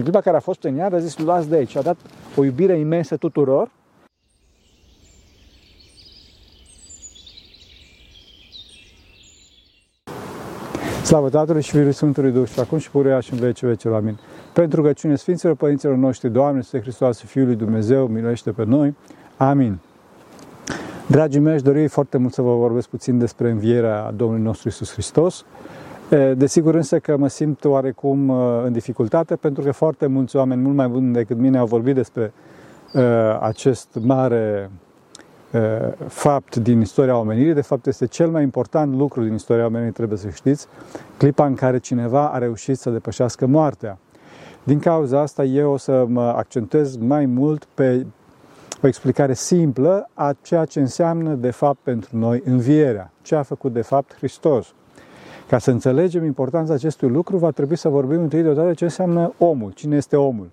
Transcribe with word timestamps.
în 0.00 0.06
clipa 0.06 0.20
care 0.20 0.36
a 0.36 0.40
fost 0.40 0.62
în 0.62 0.74
iad, 0.74 0.92
a 0.92 0.98
zis, 0.98 1.18
luați 1.18 1.48
de 1.48 1.56
aici. 1.56 1.76
A 1.76 1.82
dat 1.82 1.96
o 2.36 2.44
iubire 2.44 2.78
imensă 2.78 3.16
tuturor. 3.16 3.70
Slavă 11.04 11.28
Tatălui 11.28 11.62
și 11.62 11.70
Fiului 11.70 11.92
Sfântului 11.92 12.30
Duh 12.30 12.48
și 12.48 12.60
acum 12.60 12.78
și 12.78 12.90
puruia 12.90 13.20
și 13.20 13.32
în 13.32 13.38
vece 13.38 13.66
vecilor. 13.66 13.96
Amin. 13.96 14.18
Pentru 14.52 14.82
că 14.82 14.92
cine 14.92 15.16
Sfinților 15.16 15.54
Părinților 15.54 15.96
noștri, 15.96 16.30
Doamne, 16.30 16.60
Sfântul 16.60 16.88
Hristos, 16.88 17.20
Fiul 17.20 17.46
lui 17.46 17.56
Dumnezeu, 17.56 18.06
miluiește 18.06 18.50
pe 18.50 18.64
noi. 18.64 18.96
Amin. 19.36 19.78
Dragii 21.06 21.40
mei, 21.40 21.54
aș 21.54 21.62
dori 21.62 21.86
foarte 21.86 22.18
mult 22.18 22.32
să 22.32 22.42
vă 22.42 22.54
vorbesc 22.54 22.88
puțin 22.88 23.18
despre 23.18 23.50
învierea 23.50 24.12
Domnului 24.16 24.44
nostru 24.44 24.68
Isus 24.68 24.92
Hristos. 24.92 25.44
Desigur 26.34 26.74
însă 26.74 26.98
că 26.98 27.16
mă 27.16 27.28
simt 27.28 27.64
oarecum 27.64 28.30
în 28.64 28.72
dificultate 28.72 29.36
pentru 29.36 29.62
că 29.62 29.72
foarte 29.72 30.06
mulți 30.06 30.36
oameni, 30.36 30.62
mult 30.62 30.74
mai 30.76 30.88
buni 30.88 31.12
decât 31.12 31.38
mine, 31.38 31.58
au 31.58 31.66
vorbit 31.66 31.94
despre 31.94 32.32
acest 33.40 33.98
mare 34.00 34.70
fapt 36.06 36.56
din 36.56 36.80
istoria 36.80 37.16
omenirii. 37.16 37.54
De 37.54 37.60
fapt, 37.60 37.86
este 37.86 38.06
cel 38.06 38.30
mai 38.30 38.42
important 38.42 38.96
lucru 38.96 39.22
din 39.22 39.34
istoria 39.34 39.66
omenirii, 39.66 39.92
trebuie 39.92 40.18
să 40.18 40.28
știți, 40.28 40.66
clipa 41.16 41.46
în 41.46 41.54
care 41.54 41.78
cineva 41.78 42.28
a 42.28 42.38
reușit 42.38 42.78
să 42.78 42.90
depășească 42.90 43.46
moartea. 43.46 43.98
Din 44.62 44.78
cauza 44.78 45.20
asta, 45.20 45.44
eu 45.44 45.72
o 45.72 45.76
să 45.76 46.04
mă 46.08 46.22
accentuez 46.36 46.96
mai 46.96 47.26
mult 47.26 47.64
pe 47.74 48.06
o 48.82 48.86
explicare 48.86 49.34
simplă 49.34 50.08
a 50.14 50.36
ceea 50.42 50.64
ce 50.64 50.80
înseamnă, 50.80 51.34
de 51.34 51.50
fapt, 51.50 51.78
pentru 51.82 52.16
noi 52.16 52.42
învierea. 52.44 53.12
Ce 53.22 53.34
a 53.34 53.42
făcut, 53.42 53.72
de 53.72 53.82
fapt, 53.82 54.14
Hristos. 54.16 54.74
Ca 55.50 55.58
să 55.58 55.70
înțelegem 55.70 56.24
importanța 56.24 56.74
acestui 56.74 57.08
lucru, 57.08 57.36
va 57.36 57.50
trebui 57.50 57.76
să 57.76 57.88
vorbim 57.88 58.20
întâi 58.20 58.42
deodată 58.42 58.72
ce 58.72 58.84
înseamnă 58.84 59.32
omul, 59.38 59.70
cine 59.70 59.96
este 59.96 60.16
omul. 60.16 60.50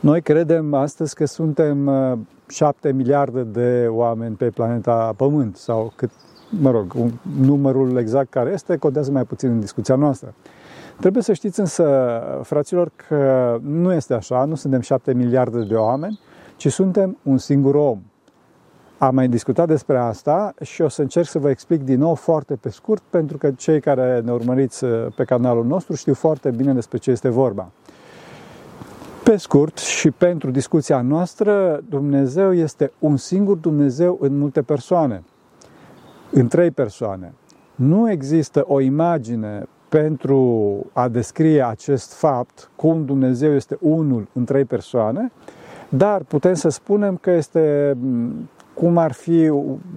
Noi 0.00 0.22
credem 0.22 0.74
astăzi 0.74 1.14
că 1.14 1.24
suntem 1.24 1.86
uh, 1.86 2.18
șapte 2.48 2.92
miliarde 2.92 3.42
de 3.42 3.86
oameni 3.90 4.34
pe 4.34 4.50
planeta 4.50 5.14
Pământ 5.16 5.56
sau 5.56 5.92
cât, 5.96 6.10
mă 6.60 6.70
rog, 6.70 6.92
un, 6.94 7.10
numărul 7.40 7.96
exact 7.96 8.30
care 8.30 8.50
este 8.52 8.76
contează 8.76 9.10
mai 9.10 9.24
puțin 9.24 9.50
în 9.50 9.60
discuția 9.60 9.94
noastră. 9.94 10.34
Trebuie 11.00 11.22
să 11.22 11.32
știți 11.32 11.60
însă, 11.60 12.20
fraților, 12.42 12.90
că 13.08 13.58
nu 13.62 13.92
este 13.92 14.14
așa, 14.14 14.44
nu 14.44 14.54
suntem 14.54 14.80
șapte 14.80 15.14
miliarde 15.14 15.64
de 15.64 15.74
oameni, 15.74 16.20
ci 16.56 16.72
suntem 16.72 17.16
un 17.22 17.38
singur 17.38 17.74
om. 17.74 17.98
Am 18.98 19.14
mai 19.14 19.28
discutat 19.28 19.66
despre 19.66 19.98
asta 19.98 20.54
și 20.62 20.82
o 20.82 20.88
să 20.88 21.02
încerc 21.02 21.26
să 21.26 21.38
vă 21.38 21.50
explic 21.50 21.82
din 21.82 21.98
nou 21.98 22.14
foarte 22.14 22.54
pe 22.54 22.68
scurt, 22.68 23.02
pentru 23.10 23.38
că 23.38 23.50
cei 23.50 23.80
care 23.80 24.20
ne 24.24 24.32
urmăriți 24.32 24.84
uh, 24.84 25.06
pe 25.16 25.24
canalul 25.24 25.64
nostru 25.64 25.94
știu 25.94 26.14
foarte 26.14 26.50
bine 26.50 26.72
despre 26.72 26.98
ce 26.98 27.10
este 27.10 27.28
vorba. 27.28 27.70
Pe 29.24 29.36
scurt 29.36 29.78
și 29.78 30.10
pentru 30.10 30.50
discuția 30.50 31.00
noastră, 31.00 31.82
Dumnezeu 31.88 32.52
este 32.52 32.92
un 32.98 33.16
singur 33.16 33.56
Dumnezeu 33.56 34.18
în 34.20 34.38
multe 34.38 34.62
persoane, 34.62 35.22
în 36.30 36.48
trei 36.48 36.70
persoane. 36.70 37.32
Nu 37.74 38.10
există 38.10 38.64
o 38.66 38.80
imagine 38.80 39.66
pentru 39.88 40.76
a 40.92 41.08
descrie 41.08 41.66
acest 41.66 42.12
fapt, 42.12 42.70
cum 42.76 43.04
Dumnezeu 43.04 43.54
este 43.54 43.76
unul 43.80 44.28
în 44.32 44.44
trei 44.44 44.64
persoane, 44.64 45.32
dar 45.88 46.22
putem 46.22 46.54
să 46.54 46.68
spunem 46.68 47.16
că 47.16 47.30
este 47.30 47.96
cum 48.78 48.98
ar 48.98 49.12
fi 49.12 49.48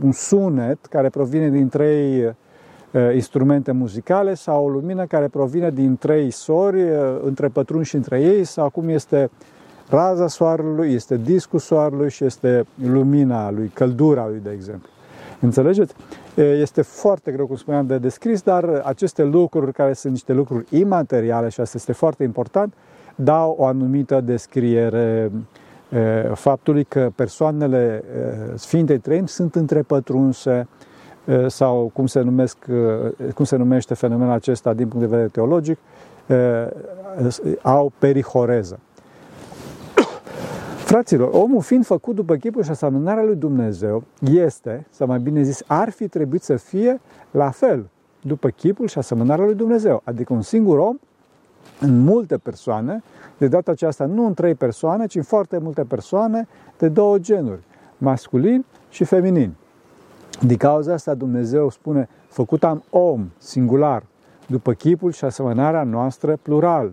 un 0.04 0.12
sunet 0.12 0.86
care 0.86 1.10
provine 1.10 1.50
din 1.50 1.70
trei 1.70 2.26
uh, 2.26 3.14
instrumente 3.14 3.72
muzicale 3.72 4.34
sau 4.34 4.64
o 4.64 4.70
lumină 4.70 5.06
care 5.06 5.28
provine 5.28 5.72
din 5.72 5.98
trei 5.98 6.32
sori 6.32 6.82
uh, 6.82 6.98
între 7.24 7.48
pătrunși 7.48 7.90
și 7.90 7.96
între 7.96 8.22
ei 8.22 8.44
sau 8.44 8.70
cum 8.70 8.90
este 8.90 9.30
raza 9.90 10.28
soarelui, 10.28 10.94
este 10.94 11.18
discul 11.18 11.60
soarelui 11.60 12.10
și 12.10 12.26
este 12.26 12.66
lumina 12.84 13.52
lui, 13.52 13.72
căldura 13.74 14.28
lui, 14.28 14.40
de 14.44 14.52
exemplu. 14.52 14.90
Înțelegeți? 15.42 15.94
Este 16.36 16.82
foarte 16.82 17.32
greu, 17.32 17.48
cum 17.48 17.56
spuneam, 17.56 17.88
de 17.88 17.98
descris, 17.98 18.42
dar 18.42 18.82
aceste 18.84 19.24
lucruri, 19.24 19.74
care 19.74 19.94
sunt 19.94 20.14
niște 20.14 20.34
lucruri 20.34 20.66
imateriale 20.70 21.50
și 21.50 21.62
asta 21.62 21.78
este 21.78 21.92
foarte 21.92 22.24
important, 22.24 22.74
dau 23.16 23.56
o 23.58 23.66
anumită 23.66 24.22
descriere 24.22 25.32
faptului 26.34 26.84
că 26.84 27.12
persoanele 27.16 28.04
Sfintei 28.56 28.98
Treimi 28.98 29.28
sunt 29.28 29.56
întrepătrunse 29.56 30.68
sau 31.48 31.92
cum 31.94 32.08
se, 32.08 32.22
numesc, 32.22 32.58
cum 33.36 33.46
se 33.46 33.56
numește 33.56 33.94
fenomenul 33.94 34.34
acesta 34.34 34.74
din 34.74 34.88
punct 34.88 35.06
de 35.06 35.12
vedere 35.12 35.30
teologic, 35.32 35.78
au 37.62 37.92
perihoreză. 38.00 38.80
Fraților, 40.90 41.30
omul 41.34 41.62
fiind 41.62 41.86
făcut 41.86 42.16
după 42.16 42.36
chipul 42.36 42.64
și 42.64 42.70
asamănarea 42.70 43.24
lui 43.24 43.36
Dumnezeu, 43.36 44.04
este, 44.34 44.88
sau 44.90 45.08
mai 45.08 45.20
bine 45.20 45.42
zis, 45.42 45.64
ar 45.68 45.90
fi 45.90 46.08
trebuit 46.08 46.44
să 46.44 46.56
fie 46.56 47.02
la 47.32 47.50
fel, 47.50 47.90
după 48.22 48.50
chipul 48.50 48.88
și 48.88 48.98
asamănarea 48.98 49.46
lui 49.46 49.56
Dumnezeu. 49.56 50.02
Adică 50.04 50.34
un 50.34 50.42
singur 50.42 50.78
om 50.78 51.00
în 51.80 52.04
multe 52.04 52.38
persoane, 52.38 53.04
de 53.38 53.48
data 53.48 53.72
aceasta 53.72 54.06
nu 54.06 54.26
în 54.26 54.34
trei 54.34 54.56
persoane, 54.56 55.06
ci 55.06 55.16
în 55.16 55.22
foarte 55.22 55.58
multe 55.58 55.84
persoane 55.84 56.48
de 56.78 56.88
două 56.88 57.18
genuri, 57.18 57.62
masculin 57.98 58.66
și 58.90 59.04
feminin. 59.04 59.54
Din 60.42 60.58
cauza 60.58 60.94
asta 60.94 61.14
Dumnezeu 61.14 61.70
spune, 61.70 62.10
făcut 62.28 62.64
am 62.64 62.84
om 62.90 63.30
singular, 63.38 64.04
după 64.48 64.74
chipul 64.74 65.12
și 65.12 65.26
asemănarea 65.26 65.84
noastră 65.84 66.38
plural. 66.42 66.92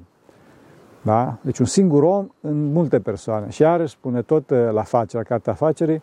Da? 1.02 1.36
Deci 1.41 1.58
un 1.58 1.66
singur 1.66 2.02
om 2.02 2.26
în 2.41 2.72
multe 2.72 3.00
persoane. 3.00 3.50
Și 3.50 3.62
iarăși 3.62 3.92
spune 3.92 4.22
tot 4.22 4.50
uh, 4.50 4.69
la 4.72 4.82
face, 4.82 5.16
la 5.16 5.22
cartea 5.22 5.52
afacerii, 5.52 6.00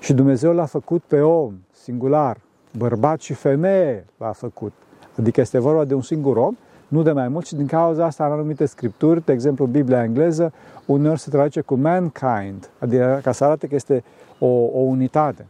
și 0.00 0.12
Dumnezeu 0.12 0.52
l-a 0.52 0.64
făcut 0.64 1.02
pe 1.02 1.20
om, 1.20 1.54
singular, 1.72 2.36
bărbat 2.76 3.20
și 3.20 3.32
femeie 3.32 4.06
l-a 4.16 4.32
făcut. 4.32 4.72
Adică 5.18 5.40
este 5.40 5.58
vorba 5.58 5.84
de 5.84 5.94
un 5.94 6.02
singur 6.02 6.36
om, 6.36 6.56
nu 6.90 7.02
de 7.02 7.12
mai 7.12 7.28
mult, 7.28 7.46
și 7.46 7.54
din 7.54 7.66
cauza 7.66 8.04
asta 8.04 8.26
în 8.26 8.32
anumite 8.32 8.66
scripturi, 8.66 9.24
de 9.24 9.32
exemplu 9.32 9.66
Biblia 9.66 10.02
engleză, 10.02 10.52
uneori 10.86 11.20
se 11.20 11.30
traduce 11.30 11.60
cu 11.60 11.74
mankind, 11.74 12.70
adică 12.78 13.20
ca 13.22 13.32
să 13.32 13.44
arate 13.44 13.66
că 13.66 13.74
este 13.74 14.04
o, 14.38 14.46
o 14.46 14.78
unitate. 14.78 15.46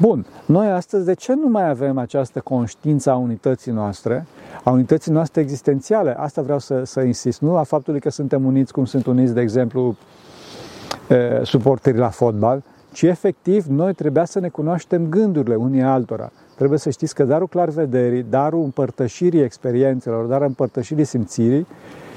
Bun, 0.00 0.26
noi 0.46 0.70
astăzi 0.70 1.04
de 1.04 1.14
ce 1.14 1.34
nu 1.34 1.48
mai 1.48 1.68
avem 1.68 1.98
această 1.98 2.40
conștiință 2.40 3.10
a 3.10 3.16
unității 3.16 3.72
noastre, 3.72 4.26
a 4.64 4.70
unității 4.70 5.12
noastre 5.12 5.40
existențiale? 5.40 6.14
Asta 6.18 6.42
vreau 6.42 6.58
să, 6.58 6.84
să 6.84 7.00
insist, 7.00 7.40
nu 7.40 7.56
a 7.56 7.62
faptului 7.62 8.00
că 8.00 8.10
suntem 8.10 8.44
uniți 8.44 8.72
cum 8.72 8.84
sunt 8.84 9.06
uniți, 9.06 9.34
de 9.34 9.40
exemplu, 9.40 9.96
suporterii 11.42 12.00
la 12.00 12.08
fotbal, 12.08 12.62
ci 12.92 13.02
efectiv 13.02 13.64
noi 13.66 13.94
trebuia 13.94 14.24
să 14.24 14.38
ne 14.40 14.48
cunoaștem 14.48 15.08
gândurile 15.08 15.54
unii 15.54 15.82
altora. 15.82 16.30
Trebuie 16.58 16.78
să 16.78 16.90
știți 16.90 17.14
că 17.14 17.24
darul 17.24 17.48
clarvederii, 17.48 18.22
darul 18.22 18.62
împărtășirii 18.62 19.40
experiențelor, 19.40 20.24
darul 20.24 20.46
împărtășirii 20.46 21.04
simțirii, 21.04 21.66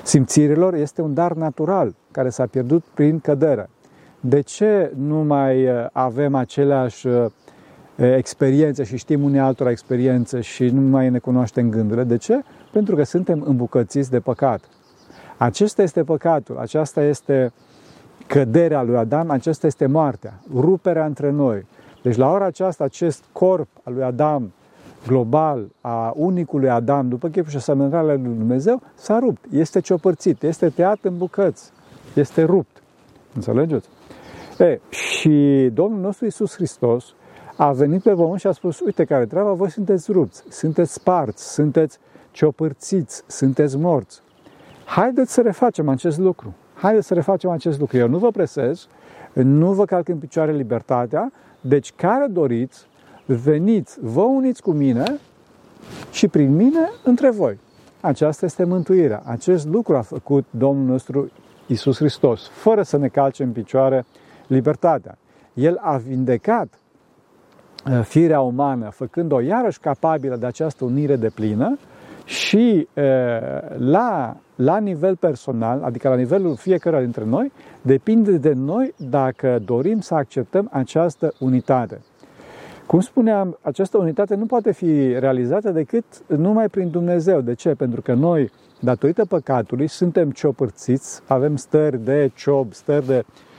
simțirilor 0.04 0.74
este 0.74 1.02
un 1.02 1.14
dar 1.14 1.34
natural 1.34 1.96
care 2.12 2.30
s-a 2.30 2.46
pierdut 2.46 2.84
prin 2.94 3.20
cădere. 3.20 3.70
De 4.20 4.42
ce 4.42 4.92
nu 4.98 5.16
mai 5.16 5.68
avem 5.92 6.36
aceleași 6.36 7.08
experiențe 7.96 8.84
și 8.84 8.98
știm 8.98 9.24
unii 9.24 9.40
altora 9.40 9.70
experiențe 9.70 10.42
și 10.42 10.70
nu 10.70 10.82
mai 10.82 11.10
ne 11.10 11.20
cunoaștem 11.20 11.70
gândurile. 11.70 12.04
De 12.04 12.18
ce? 12.18 12.42
Pentru 12.72 12.96
că 12.96 13.04
suntem 13.04 13.44
îmbucățiți 13.46 14.10
de 14.10 14.20
păcat. 14.20 14.64
Acesta 15.38 15.82
este 15.82 16.04
păcatul, 16.04 16.58
aceasta 16.58 17.04
este 17.04 17.52
căderea 18.28 18.84
lui 18.84 18.96
Adam, 18.96 19.30
acesta 19.30 19.68
este 19.68 19.86
moartea, 19.86 20.34
ruperea 20.54 21.06
între 21.06 21.32
noi. 21.32 21.66
Deci 22.02 22.16
la 22.16 22.32
ora 22.32 22.46
aceasta 22.46 22.84
acest 22.84 23.24
corp 23.32 23.68
al 23.84 23.94
lui 23.94 24.04
Adam 24.04 24.52
global, 25.08 25.68
a 25.82 26.14
unicului 26.16 26.70
Adam, 26.70 27.10
după 27.10 27.28
chipul 27.28 27.50
și 27.50 27.56
asemănarea 27.56 28.14
lui 28.14 28.24
Dumnezeu, 28.24 28.82
s-a 28.96 29.20
rupt, 29.20 29.46
este 29.52 29.80
ciopărțit, 29.80 30.44
este 30.44 30.70
tăiat 30.70 30.98
în 31.02 31.18
bucăți, 31.18 31.72
este 32.14 32.44
rupt. 32.44 32.84
Înțelegeți? 33.36 33.88
E, 34.58 34.80
și 34.90 35.70
Domnul 35.74 36.00
nostru 36.00 36.26
Iisus 36.26 36.54
Hristos 36.54 37.14
a 37.56 37.72
venit 37.72 38.02
pe 38.02 38.12
pământ 38.12 38.40
și 38.40 38.48
a 38.48 38.52
spus, 38.52 38.80
uite 38.80 39.06
care 39.06 39.26
treaba, 39.26 39.52
voi 39.52 39.70
sunteți 39.70 40.12
rupți, 40.12 40.44
sunteți 40.50 40.94
sparți, 40.94 41.54
sunteți 41.54 41.98
ciopărțiți, 42.32 43.24
sunteți 43.28 43.78
morți. 43.78 44.22
Haideți 44.86 45.34
să 45.34 45.42
refacem 45.42 45.90
acest 45.90 46.18
lucru. 46.18 46.54
Haideți 46.74 47.08
să 47.08 47.14
refacem 47.14 47.50
acest 47.50 47.80
lucru. 47.80 47.98
Eu 47.98 48.08
nu 48.08 48.18
vă 48.18 48.32
presez, 48.32 48.88
nu 49.34 49.72
vă 49.72 49.86
calc 49.86 50.08
în 50.08 50.18
picioare 50.18 50.52
libertatea, 50.52 51.32
deci 51.62 51.94
care 51.96 52.28
doriți, 52.28 52.88
veniți, 53.26 53.98
vă 54.02 54.22
uniți 54.22 54.62
cu 54.62 54.72
mine 54.72 55.20
și 56.12 56.28
prin 56.28 56.56
mine 56.56 56.90
între 57.04 57.30
voi. 57.30 57.60
Aceasta 58.02 58.46
este 58.46 58.64
mântuirea. 58.64 59.22
Acest 59.26 59.68
lucru 59.68 59.98
a 59.98 60.02
făcut 60.02 60.46
Domnul 60.50 60.86
nostru 60.86 61.32
Isus 61.68 61.98
Hristos, 61.98 62.48
fără 62.48 62.82
să 62.82 62.98
ne 62.98 63.08
calce 63.08 63.44
în 63.44 63.52
picioare 63.52 64.06
libertatea. 64.48 65.18
El 65.54 65.78
a 65.82 65.98
vindecat 65.98 66.82
Uh, 67.90 68.02
firea 68.04 68.42
umană, 68.42 68.90
făcând-o 68.90 69.42
iarăși 69.42 69.80
capabilă 69.80 70.36
de 70.36 70.46
această 70.46 70.84
unire 70.84 71.16
de 71.16 71.30
plină 71.30 71.78
și 72.26 72.88
uh, 72.94 73.04
l-a 73.78 74.38
la 74.64 74.78
nivel 74.78 75.16
personal, 75.16 75.82
adică 75.84 76.10
la 76.10 76.16
nivelul 76.16 76.56
fiecare 76.56 77.02
dintre 77.04 77.26
noi, 77.26 77.52
depinde 77.82 78.38
de 78.38 78.54
noi 78.54 78.94
dacă 78.98 79.62
dorim 79.66 80.00
să 80.00 80.14
acceptăm 80.14 80.70
această 80.72 81.34
unitate. 81.40 82.02
Cum 82.86 83.00
spuneam, 83.00 83.58
această 83.62 83.98
unitate 83.98 84.36
nu 84.36 84.46
poate 84.46 84.72
fi 84.72 85.20
realizată 85.20 85.70
decât 85.72 86.06
numai 86.28 86.70
prin 86.70 86.90
Dumnezeu. 86.90 87.42
De 87.42 87.54
ce? 87.54 87.70
Pentru 87.70 88.02
că 88.02 88.14
noi, 88.14 88.52
datorită 88.80 89.26
păcatului, 89.26 89.88
suntem 89.88 90.32
ciopărțiți, 90.32 91.22
avem 91.28 91.56
stări 91.56 92.04
de 92.04 92.32
ciob, 92.36 92.74
stări 92.74 93.06
de 93.08 93.18
uh, 93.18 93.51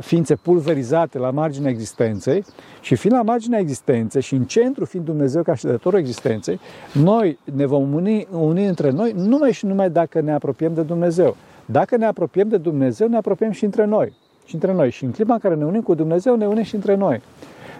ființe 0.00 0.34
pulverizate 0.34 1.18
la 1.18 1.30
marginea 1.30 1.70
existenței 1.70 2.44
și 2.80 2.94
fiind 2.94 3.16
la 3.16 3.22
marginea 3.22 3.58
existenței 3.58 4.22
și 4.22 4.34
în 4.34 4.44
centru 4.44 4.84
fiind 4.84 5.04
Dumnezeu 5.04 5.42
ca 5.42 5.54
ședătorul 5.54 5.98
existenței, 5.98 6.60
noi 6.92 7.38
ne 7.54 7.66
vom 7.66 7.92
uni, 7.92 8.26
uni 8.32 8.66
între 8.66 8.90
noi 8.90 9.12
numai 9.16 9.52
și 9.52 9.66
numai 9.66 9.90
dacă 9.90 10.20
ne 10.20 10.32
apropiem 10.32 10.74
de 10.74 10.82
Dumnezeu. 10.82 11.36
Dacă 11.66 11.96
ne 11.96 12.06
apropiem 12.06 12.48
de 12.48 12.56
Dumnezeu, 12.56 13.08
ne 13.08 13.16
apropiem 13.16 13.50
și 13.50 13.64
între 13.64 13.84
noi. 13.84 14.12
Și 14.44 14.54
între 14.54 14.72
noi. 14.72 14.90
Și 14.90 15.04
în 15.04 15.10
clipa 15.10 15.32
în 15.32 15.38
care 15.38 15.54
ne 15.54 15.64
unim 15.64 15.82
cu 15.82 15.94
Dumnezeu, 15.94 16.36
ne 16.36 16.46
unim 16.46 16.62
și 16.62 16.74
între 16.74 16.94
noi. 16.94 17.20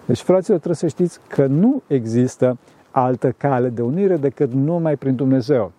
Deci, 0.04 0.20
fraților, 0.20 0.58
trebuie 0.58 0.76
să 0.76 0.86
știți 0.86 1.18
că 1.28 1.46
nu 1.46 1.82
există 1.86 2.58
altă 2.90 3.34
cale 3.36 3.68
de 3.68 3.82
unire 3.82 4.16
decât 4.16 4.52
numai 4.52 4.96
prin 4.96 5.14
Dumnezeu. 5.14 5.72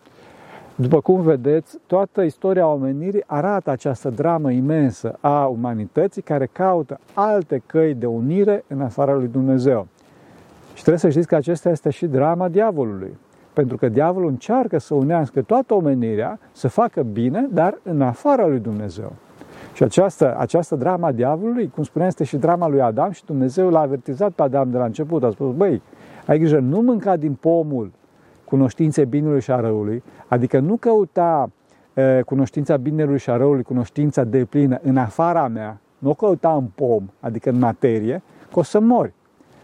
După 0.81 1.01
cum 1.01 1.21
vedeți, 1.21 1.77
toată 1.85 2.21
istoria 2.21 2.67
omenirii 2.67 3.23
arată 3.25 3.69
această 3.69 4.09
dramă 4.09 4.51
imensă 4.51 5.17
a 5.19 5.45
umanității 5.45 6.21
care 6.21 6.45
caută 6.45 6.99
alte 7.13 7.61
căi 7.65 7.93
de 7.93 8.05
unire 8.05 8.63
în 8.67 8.81
afara 8.81 9.13
lui 9.13 9.27
Dumnezeu. 9.27 9.87
Și 10.73 10.81
trebuie 10.81 10.97
să 10.97 11.09
știți 11.09 11.27
că 11.27 11.35
acesta 11.35 11.69
este 11.69 11.89
și 11.89 12.05
drama 12.05 12.47
diavolului. 12.47 13.17
Pentru 13.53 13.77
că 13.77 13.89
diavolul 13.89 14.29
încearcă 14.29 14.77
să 14.77 14.93
unească 14.93 15.41
toată 15.41 15.73
omenirea, 15.73 16.39
să 16.51 16.67
facă 16.67 17.01
bine, 17.01 17.47
dar 17.51 17.79
în 17.83 18.01
afara 18.01 18.47
lui 18.47 18.59
Dumnezeu. 18.59 19.11
Și 19.73 19.83
această, 19.83 20.35
această 20.37 20.75
drama 20.75 21.07
a 21.07 21.11
diavolului, 21.11 21.69
cum 21.69 21.83
spuneam, 21.83 22.09
este 22.09 22.23
și 22.23 22.37
drama 22.37 22.67
lui 22.67 22.81
Adam 22.81 23.11
și 23.11 23.25
Dumnezeu 23.25 23.69
l-a 23.69 23.79
avertizat 23.79 24.31
pe 24.31 24.41
Adam 24.41 24.71
de 24.71 24.77
la 24.77 24.85
început. 24.85 25.23
A 25.23 25.29
spus, 25.29 25.55
băi, 25.55 25.81
ai 26.25 26.37
grijă, 26.37 26.59
nu 26.59 26.81
mânca 26.81 27.15
din 27.15 27.33
pomul 27.33 27.91
cunoștinței 28.49 29.05
binului 29.05 29.41
și 29.41 29.51
a 29.51 29.59
răului, 29.59 30.03
adică 30.27 30.59
nu 30.59 30.75
căuta 30.75 31.49
e, 31.93 32.21
cunoștința 32.21 32.77
binelui 32.77 33.19
și 33.19 33.29
a 33.29 33.37
răului, 33.37 33.63
cunoștința 33.63 34.23
de 34.23 34.45
plină 34.45 34.79
în 34.83 34.97
afara 34.97 35.47
mea, 35.47 35.79
nu 35.97 36.09
o 36.09 36.13
căuta 36.13 36.53
în 36.53 36.65
pom, 36.75 37.03
adică 37.19 37.49
în 37.49 37.59
materie, 37.59 38.21
că 38.51 38.59
o 38.59 38.63
să 38.63 38.79
mori. 38.79 39.13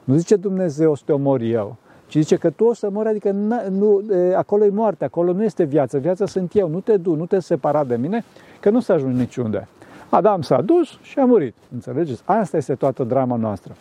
Nu 0.04 0.16
zice 0.16 0.36
Dumnezeu 0.36 0.92
o 0.92 0.96
să 0.96 1.04
te 1.06 1.12
omori 1.12 1.52
eu, 1.52 1.76
ci 2.08 2.14
zice 2.14 2.36
că 2.36 2.50
tu 2.50 2.66
o 2.66 2.74
să 2.74 2.90
mori, 2.90 3.08
adică 3.08 3.32
nu, 3.70 4.04
e, 4.12 4.36
acolo 4.36 4.66
e 4.66 4.70
moarte, 4.70 5.06
acolo 5.06 5.34
nu 5.34 5.44
este 5.44 5.64
viață, 5.64 5.98
viața 5.98 6.26
sunt 6.26 6.56
eu, 6.56 6.70
nu 6.70 6.80
te 6.80 6.98
du, 6.98 7.16
nu 7.16 7.26
te 7.26 7.40
separa 7.40 7.84
de 7.84 7.96
mine, 7.96 8.24
că 8.60 8.70
nu 8.70 8.80
să 8.80 8.94
ajungi 8.94 9.20
niciunde. 9.20 9.68
Adam 10.10 10.42
s-a 10.42 10.62
dus 10.62 11.00
și 11.02 11.20
a 11.20 11.26
murit. 11.26 11.56
Înțelegeți? 11.74 12.22
Asta 12.26 12.58
este 12.58 12.76
toată 12.76 13.04
drama 13.04 13.36
noastră. 13.36 13.74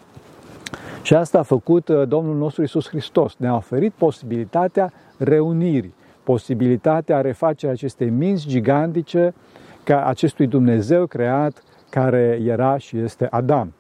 Și 1.03 1.15
asta 1.15 1.39
a 1.39 1.43
făcut 1.43 1.89
uh, 1.89 2.09
Domnul 2.09 2.37
nostru 2.37 2.63
Isus 2.63 2.89
Hristos. 2.89 3.37
Ne-a 3.37 3.55
oferit 3.55 3.93
posibilitatea 3.93 4.93
reunirii, 5.19 5.95
posibilitatea 6.23 7.21
refacerii 7.21 7.75
acestei 7.75 8.09
minți 8.09 8.47
gigantice 8.47 9.35
ca 9.85 10.05
acestui 10.05 10.47
Dumnezeu 10.47 11.07
creat 11.07 11.63
care 11.91 12.41
era 12.45 12.77
și 12.77 12.99
este 12.99 13.27
Adam. 13.31 13.73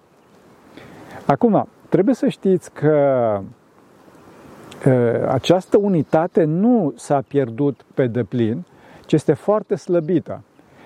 Acum, 1.27 1.69
trebuie 1.89 2.15
să 2.15 2.29
știți 2.29 2.73
că 2.73 3.41
uh, 4.87 4.93
această 5.29 5.79
unitate 5.81 6.45
nu 6.45 6.93
s-a 6.97 7.23
pierdut 7.29 7.85
pe 7.95 8.07
deplin, 8.07 8.65
ci 9.07 9.13
este 9.13 9.33
foarte 9.33 9.75
slăbită. 9.75 10.43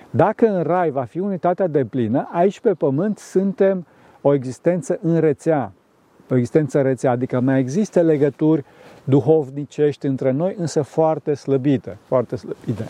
Dacă 0.09 0.47
în 0.47 0.63
rai 0.63 0.89
va 0.89 1.03
fi 1.03 1.19
unitatea 1.19 1.67
de 1.67 1.85
plină, 1.85 2.29
aici 2.31 2.59
pe 2.59 2.73
pământ 2.73 3.17
suntem 3.17 3.85
o 4.21 4.33
existență 4.33 4.99
în 5.01 5.19
rețea, 5.19 5.71
o 5.71 5.78
existență 6.35 6.77
în 6.77 6.83
rețea, 6.83 7.11
adică 7.11 7.39
mai 7.39 7.59
există 7.59 8.01
legături 8.01 8.63
duhovnicești 9.03 10.05
între 10.05 10.31
noi, 10.31 10.55
însă 10.57 10.81
foarte 10.81 11.33
slăbite, 11.33 11.97
foarte 12.05 12.35
slăbite. 12.35 12.85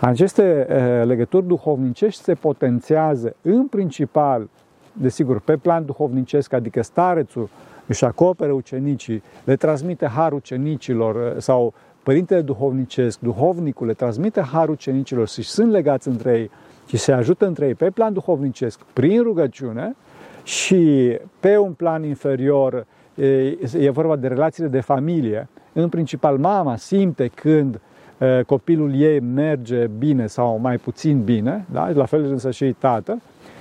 Aceste 0.00 0.66
legături 1.04 1.46
duhovnicești 1.46 2.22
se 2.22 2.34
potențează 2.34 3.36
în 3.42 3.66
principal, 3.66 4.48
desigur, 4.92 5.40
pe 5.40 5.56
plan 5.56 5.84
duhovnicesc, 5.84 6.52
adică 6.52 6.82
starețul 6.82 7.48
își 7.86 8.04
acoperă 8.04 8.52
ucenicii, 8.52 9.22
le 9.44 9.56
transmite 9.56 10.06
har 10.06 10.32
ucenicilor 10.32 11.34
sau 11.38 11.74
Părintele 12.02 12.40
duhovnicesc, 12.40 13.18
duhovnicul 13.20 13.86
le 13.86 13.92
transmite 13.92 14.40
harul 14.40 14.74
cenicilor 14.74 15.28
și 15.28 15.42
sunt 15.42 15.70
legați 15.70 16.08
între 16.08 16.38
ei 16.38 16.50
și 16.86 16.96
se 16.96 17.12
ajută 17.12 17.46
între 17.46 17.66
ei 17.66 17.74
pe 17.74 17.90
plan 17.90 18.12
duhovnicesc 18.12 18.80
prin 18.92 19.22
rugăciune 19.22 19.96
și 20.42 21.12
pe 21.40 21.56
un 21.56 21.72
plan 21.72 22.04
inferior 22.04 22.86
e, 23.14 23.58
e 23.78 23.90
vorba 23.90 24.16
de 24.16 24.28
relațiile 24.28 24.68
de 24.68 24.80
familie. 24.80 25.48
În 25.72 25.88
principal, 25.88 26.38
mama 26.38 26.76
simte 26.76 27.30
când 27.34 27.80
e, 28.18 28.42
copilul 28.42 28.94
ei 28.94 29.20
merge 29.20 29.86
bine 29.98 30.26
sau 30.26 30.58
mai 30.58 30.76
puțin 30.76 31.22
bine, 31.22 31.64
da? 31.72 31.90
la 31.90 32.04
fel 32.04 32.24
însă 32.24 32.50
și 32.50 32.74
tatăl, 32.78 33.20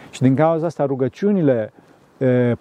și 0.10 0.22
din 0.22 0.36
cauza 0.36 0.66
asta 0.66 0.86
rugăciunile 0.86 1.72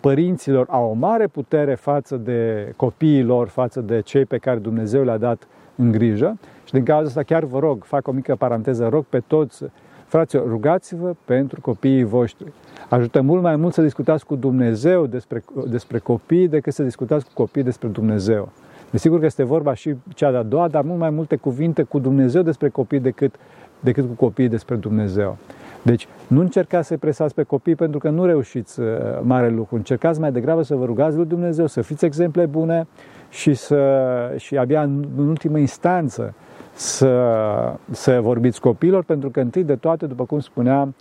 părinților 0.01 0.67
au 0.71 0.91
o 0.91 0.93
mare 0.93 1.27
putere 1.27 1.75
față 1.75 2.17
de 2.17 2.73
copiii 2.77 3.23
lor, 3.23 3.49
față 3.49 3.81
de 3.81 4.01
cei 4.01 4.25
pe 4.25 4.39
care 4.39 4.59
Dumnezeu 4.59 5.05
le-a 5.05 5.17
dat 5.17 5.49
în 5.77 5.91
grijă 5.91 6.39
și 6.65 6.73
din 6.73 6.85
cauza 6.85 7.07
asta 7.07 7.23
chiar 7.23 7.45
vă 7.45 7.59
rog, 7.59 7.85
fac 7.85 8.09
o 8.09 8.13
mică 8.13 8.37
paranteză, 8.37 8.89
rog 8.89 9.05
pe 9.05 9.21
toți, 9.27 9.65
fraților, 10.11 10.49
rugați-vă 10.49 11.15
pentru 11.25 11.61
copiii 11.61 12.05
voștri. 12.05 12.53
Ajută 12.89 13.21
mult 13.21 13.43
mai 13.43 13.57
mult 13.57 13.75
să 13.75 13.83
discutați 13.83 14.27
cu 14.27 14.37
Dumnezeu 14.37 15.07
despre, 15.07 15.45
despre 15.69 15.99
copii 15.99 16.49
decât 16.49 16.73
să 16.73 16.83
discutați 16.83 17.25
cu 17.25 17.31
copii 17.35 17.63
despre 17.63 17.89
Dumnezeu. 17.89 18.49
Desigur 18.91 19.19
că 19.19 19.25
este 19.25 19.43
vorba 19.43 19.75
și 19.75 19.95
cea 20.15 20.31
de-a 20.31 20.43
doua, 20.43 20.69
dar 20.69 20.83
mult 20.83 20.99
mai 20.99 21.11
multe 21.11 21.37
cuvinte 21.37 21.83
cu 21.83 21.99
Dumnezeu 21.99 22.43
despre 22.43 22.69
copii 22.69 23.01
decât, 23.01 23.35
decât 23.81 24.07
cu 24.07 24.13
copiii 24.25 24.49
despre 24.49 24.75
Dumnezeu. 24.75 25.37
Deci 25.83 26.09
nu 26.27 26.41
încercați 26.41 26.87
să-i 26.87 26.97
presați 26.97 27.35
pe 27.35 27.43
copii 27.43 27.75
pentru 27.75 27.99
că 27.99 28.11
nu 28.11 28.25
reușiți 28.25 28.81
uh, 28.81 28.87
mare 29.23 29.49
lucru. 29.49 29.77
Încercați 29.77 30.21
mai 30.21 30.33
degrabă 30.33 30.63
să 30.63 30.75
vă 30.75 30.85
rugați 30.85 31.17
lui 31.17 31.27
Dumnezeu, 31.27 31.67
să 31.67 31.83
fiți 31.83 32.05
exemple 32.05 32.47
bune 32.47 32.87
și, 33.29 33.55
să, 33.55 34.35
și 34.37 34.57
abia 34.57 34.83
în, 34.83 35.05
în 35.17 35.29
ultimă 35.29 35.59
instanță 35.59 36.35
să, 36.73 37.77
să 37.91 38.21
vorbiți 38.21 38.61
copilor, 38.61 39.05
pentru 39.05 39.31
că 39.31 39.41
întâi 39.41 39.65
de 39.65 39.77
toate, 39.77 40.07
după 40.07 40.25
cum 40.25 40.41
spuneam, 40.41 40.95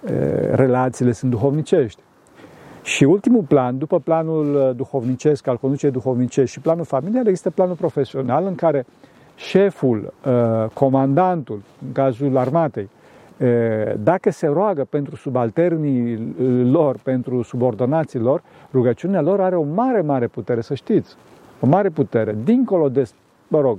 uh, 0.00 0.10
relațiile 0.50 1.12
sunt 1.12 1.30
duhovnicești. 1.30 2.02
Și 2.82 3.04
ultimul 3.04 3.42
plan, 3.42 3.78
după 3.78 3.98
planul 3.98 4.54
uh, 4.54 4.76
duhovnicesc, 4.76 5.46
al 5.46 5.56
conducerii 5.56 5.94
duhovnicești 5.94 6.52
și 6.52 6.60
planul 6.60 6.84
familial, 6.84 7.26
există 7.26 7.50
planul 7.50 7.74
profesional 7.74 8.46
în 8.46 8.54
care 8.54 8.86
șeful, 9.34 10.12
comandantul, 10.74 11.62
în 11.86 11.92
cazul 11.92 12.36
armatei, 12.36 12.88
dacă 14.02 14.30
se 14.30 14.46
roagă 14.46 14.84
pentru 14.84 15.16
subalternii 15.16 16.34
lor, 16.70 16.96
pentru 17.02 17.42
subordonații 17.42 18.18
lor, 18.18 18.42
rugăciunea 18.72 19.20
lor 19.20 19.40
are 19.40 19.56
o 19.56 19.62
mare, 19.62 20.00
mare 20.00 20.26
putere, 20.26 20.60
să 20.60 20.74
știți. 20.74 21.16
O 21.60 21.66
mare 21.66 21.88
putere, 21.88 22.36
dincolo 22.44 22.88
de, 22.88 23.08
mă 23.48 23.60
rog, 23.60 23.78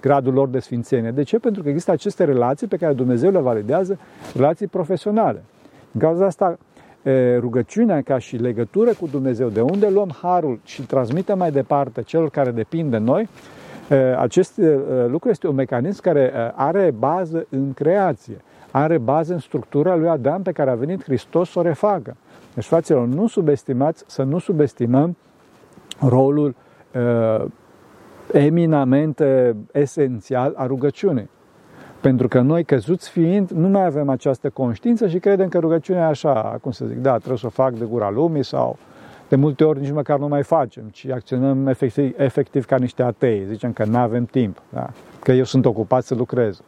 gradul 0.00 0.32
lor 0.32 0.48
de 0.48 0.58
sfințenie. 0.58 1.10
De 1.10 1.22
ce? 1.22 1.38
Pentru 1.38 1.62
că 1.62 1.68
există 1.68 1.90
aceste 1.90 2.24
relații 2.24 2.66
pe 2.66 2.76
care 2.76 2.92
Dumnezeu 2.92 3.30
le 3.30 3.38
validează, 3.38 3.98
relații 4.34 4.66
profesionale. 4.66 5.42
În 5.92 6.00
cauza 6.00 6.26
asta, 6.26 6.58
rugăciunea 7.38 8.02
ca 8.02 8.18
și 8.18 8.36
legătură 8.36 8.90
cu 9.00 9.06
Dumnezeu, 9.06 9.48
de 9.48 9.60
unde 9.60 9.88
luăm 9.88 10.10
harul 10.22 10.60
și 10.64 10.82
transmitem 10.82 11.38
mai 11.38 11.50
departe 11.50 12.02
celor 12.02 12.30
care 12.30 12.50
depind 12.50 12.90
de 12.90 12.98
noi, 12.98 13.28
acest 14.18 14.60
lucru 15.06 15.28
este 15.28 15.48
un 15.48 15.54
mecanism 15.54 16.02
care 16.02 16.52
are 16.54 16.94
bază 16.98 17.46
în 17.48 17.72
creație 17.74 18.36
are 18.72 18.98
bază 18.98 19.32
în 19.32 19.38
structura 19.38 19.96
lui 19.96 20.08
Adam 20.08 20.42
pe 20.42 20.52
care 20.52 20.70
a 20.70 20.74
venit 20.74 21.02
Hristos 21.02 21.50
să 21.50 21.58
o 21.58 21.62
refacă. 21.62 22.16
Deci, 22.54 22.64
fraților, 22.64 23.06
nu 23.06 23.26
subestimați, 23.26 24.04
să 24.06 24.22
nu 24.22 24.38
subestimăm 24.38 25.16
rolul 26.00 26.54
uh, 26.94 27.44
eminamente 28.32 29.56
esențial 29.72 30.52
a 30.56 30.66
rugăciunii. 30.66 31.30
Pentru 32.00 32.28
că 32.28 32.40
noi, 32.40 32.64
căzuți 32.64 33.10
fiind, 33.10 33.50
nu 33.50 33.68
mai 33.68 33.84
avem 33.84 34.08
această 34.08 34.50
conștiință 34.50 35.08
și 35.08 35.18
credem 35.18 35.48
că 35.48 35.58
rugăciunea 35.58 36.02
e 36.02 36.06
așa, 36.06 36.58
cum 36.60 36.70
să 36.70 36.84
zic, 36.84 36.96
da, 36.96 37.16
trebuie 37.16 37.38
să 37.38 37.46
o 37.46 37.50
fac 37.50 37.72
de 37.72 37.84
gura 37.84 38.10
lumii 38.10 38.44
sau 38.44 38.78
de 39.28 39.36
multe 39.36 39.64
ori 39.64 39.80
nici 39.80 39.90
măcar 39.90 40.18
nu 40.18 40.28
mai 40.28 40.42
facem, 40.42 40.82
ci 40.90 41.06
acționăm 41.06 41.66
efectiv, 41.66 42.14
efectiv 42.16 42.64
ca 42.64 42.76
niște 42.76 43.02
atei. 43.02 43.44
Zicem 43.48 43.72
că 43.72 43.84
nu 43.84 43.98
avem 43.98 44.24
timp, 44.24 44.62
da? 44.68 44.90
că 45.22 45.32
eu 45.32 45.44
sunt 45.44 45.64
ocupat 45.64 46.04
să 46.04 46.14
lucrez. 46.14 46.62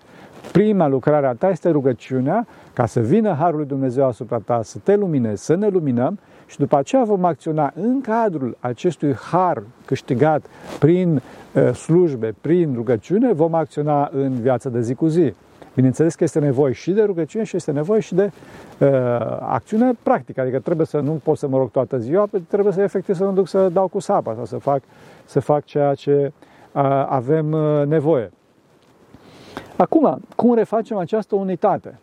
Prima 0.52 0.88
lucrare 0.88 1.26
a 1.26 1.32
ta 1.32 1.48
este 1.48 1.70
rugăciunea 1.70 2.46
ca 2.72 2.86
să 2.86 3.00
vină 3.00 3.32
Harul 3.32 3.56
lui 3.56 3.66
Dumnezeu 3.66 4.06
asupra 4.06 4.38
ta, 4.38 4.60
să 4.62 4.78
te 4.82 4.96
luminezi, 4.96 5.44
să 5.44 5.54
ne 5.54 5.68
luminăm 5.68 6.18
și 6.46 6.58
după 6.58 6.76
aceea 6.76 7.04
vom 7.04 7.24
acționa 7.24 7.72
în 7.74 8.00
cadrul 8.00 8.56
acestui 8.60 9.12
har 9.12 9.62
câștigat 9.84 10.46
prin 10.78 11.22
uh, 11.54 11.74
slujbe, 11.74 12.34
prin 12.40 12.72
rugăciune, 12.74 13.32
vom 13.32 13.54
acționa 13.54 14.10
în 14.12 14.40
viața 14.40 14.68
de 14.68 14.80
zi 14.80 14.94
cu 14.94 15.06
zi. 15.06 15.34
Bineînțeles 15.74 16.14
că 16.14 16.24
este 16.24 16.38
nevoie 16.38 16.72
și 16.72 16.90
de 16.90 17.02
rugăciune 17.02 17.44
și 17.44 17.56
este 17.56 17.72
nevoie 17.72 18.00
și 18.00 18.14
de 18.14 18.30
uh, 18.78 18.88
acțiune 19.40 19.92
practică, 20.02 20.40
adică 20.40 20.58
trebuie 20.58 20.86
să 20.86 20.98
nu 20.98 21.20
pot 21.24 21.38
să 21.38 21.48
mă 21.48 21.58
rog 21.58 21.70
toată 21.70 21.98
ziua, 21.98 22.28
trebuie 22.48 22.72
să 22.72 22.82
efectiv 22.82 23.14
să 23.14 23.24
mă 23.24 23.32
duc 23.32 23.48
să 23.48 23.68
dau 23.68 23.88
cu 23.88 23.98
sapa 23.98 24.34
sau 24.34 24.44
să 24.44 24.56
fac, 24.56 24.82
să 25.24 25.40
fac 25.40 25.64
ceea 25.64 25.94
ce 25.94 26.32
uh, 26.72 26.82
avem 27.08 27.52
uh, 27.52 27.86
nevoie. 27.86 28.30
Acum, 29.76 30.18
cum 30.36 30.54
refacem 30.54 30.96
această 30.96 31.34
unitate? 31.34 31.98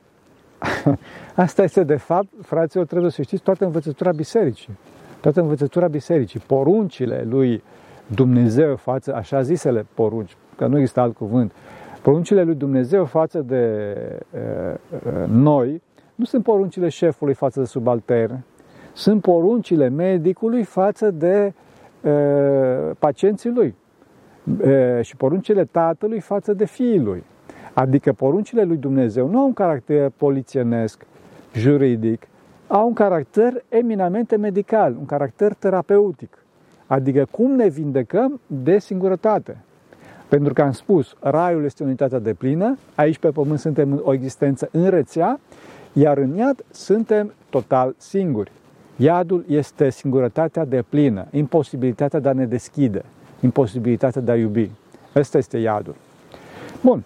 Asta 1.35 1.63
este, 1.63 1.83
de 1.83 1.95
fapt, 1.95 2.27
fraților, 2.41 2.85
trebuie 2.85 3.11
să 3.11 3.21
știți, 3.21 3.43
toată 3.43 3.65
învățătura 3.65 4.11
bisericii. 4.11 4.77
Toată 5.21 5.41
învățătura 5.41 5.87
bisericii, 5.87 6.39
poruncile 6.39 7.25
lui 7.29 7.63
Dumnezeu 8.07 8.75
față, 8.75 9.15
așa 9.15 9.41
zisele 9.41 9.85
porunci, 9.93 10.35
că 10.55 10.67
nu 10.67 10.77
există 10.77 10.99
alt 10.99 11.15
cuvânt, 11.15 11.51
poruncile 12.01 12.43
lui 12.43 12.55
Dumnezeu 12.55 13.05
față 13.05 13.39
de 13.41 13.95
uh, 14.31 15.27
noi 15.27 15.81
nu 16.15 16.25
sunt 16.25 16.43
poruncile 16.43 16.89
șefului 16.89 17.33
față 17.33 17.59
de 17.59 17.65
subaltern, 17.65 18.39
sunt 18.93 19.21
poruncile 19.21 19.87
medicului 19.87 20.63
față 20.63 21.11
de 21.11 21.53
uh, 22.01 22.91
pacienții 22.99 23.49
lui 23.49 23.75
uh, 24.61 25.01
și 25.01 25.15
poruncile 25.15 25.65
tatălui 25.65 26.19
față 26.19 26.53
de 26.53 26.65
fiii 26.65 26.99
lui. 26.99 27.23
Adică 27.73 28.13
poruncile 28.13 28.63
lui 28.63 28.77
Dumnezeu 28.77 29.27
nu 29.27 29.39
au 29.39 29.45
un 29.45 29.53
caracter 29.53 30.11
polițienesc, 30.17 31.05
juridic, 31.53 32.27
au 32.67 32.87
un 32.87 32.93
caracter 32.93 33.63
eminamente 33.69 34.35
medical, 34.35 34.95
un 34.99 35.05
caracter 35.05 35.53
terapeutic. 35.53 36.37
Adică 36.87 37.27
cum 37.31 37.51
ne 37.51 37.67
vindecăm 37.67 38.39
de 38.47 38.79
singurătate. 38.79 39.57
Pentru 40.27 40.53
că 40.53 40.61
am 40.61 40.71
spus, 40.71 41.15
raiul 41.19 41.63
este 41.63 41.83
unitatea 41.83 42.19
de 42.19 42.33
plină, 42.33 42.77
aici 42.95 43.17
pe 43.17 43.29
pământ 43.29 43.59
suntem 43.59 44.01
o 44.03 44.13
existență 44.13 44.69
în 44.71 44.89
rețea, 44.89 45.39
iar 45.93 46.17
în 46.17 46.35
iad 46.35 46.65
suntem 46.71 47.33
total 47.49 47.95
singuri. 47.97 48.51
Iadul 48.95 49.45
este 49.47 49.89
singurătatea 49.89 50.65
de 50.65 50.83
plină, 50.89 51.25
imposibilitatea 51.31 52.19
de 52.19 52.29
a 52.29 52.33
ne 52.33 52.45
deschide, 52.45 53.01
imposibilitatea 53.39 54.21
de 54.21 54.31
a 54.31 54.35
iubi. 54.35 54.69
Ăsta 55.15 55.37
este 55.37 55.57
iadul. 55.57 55.95
Bun. 56.81 57.03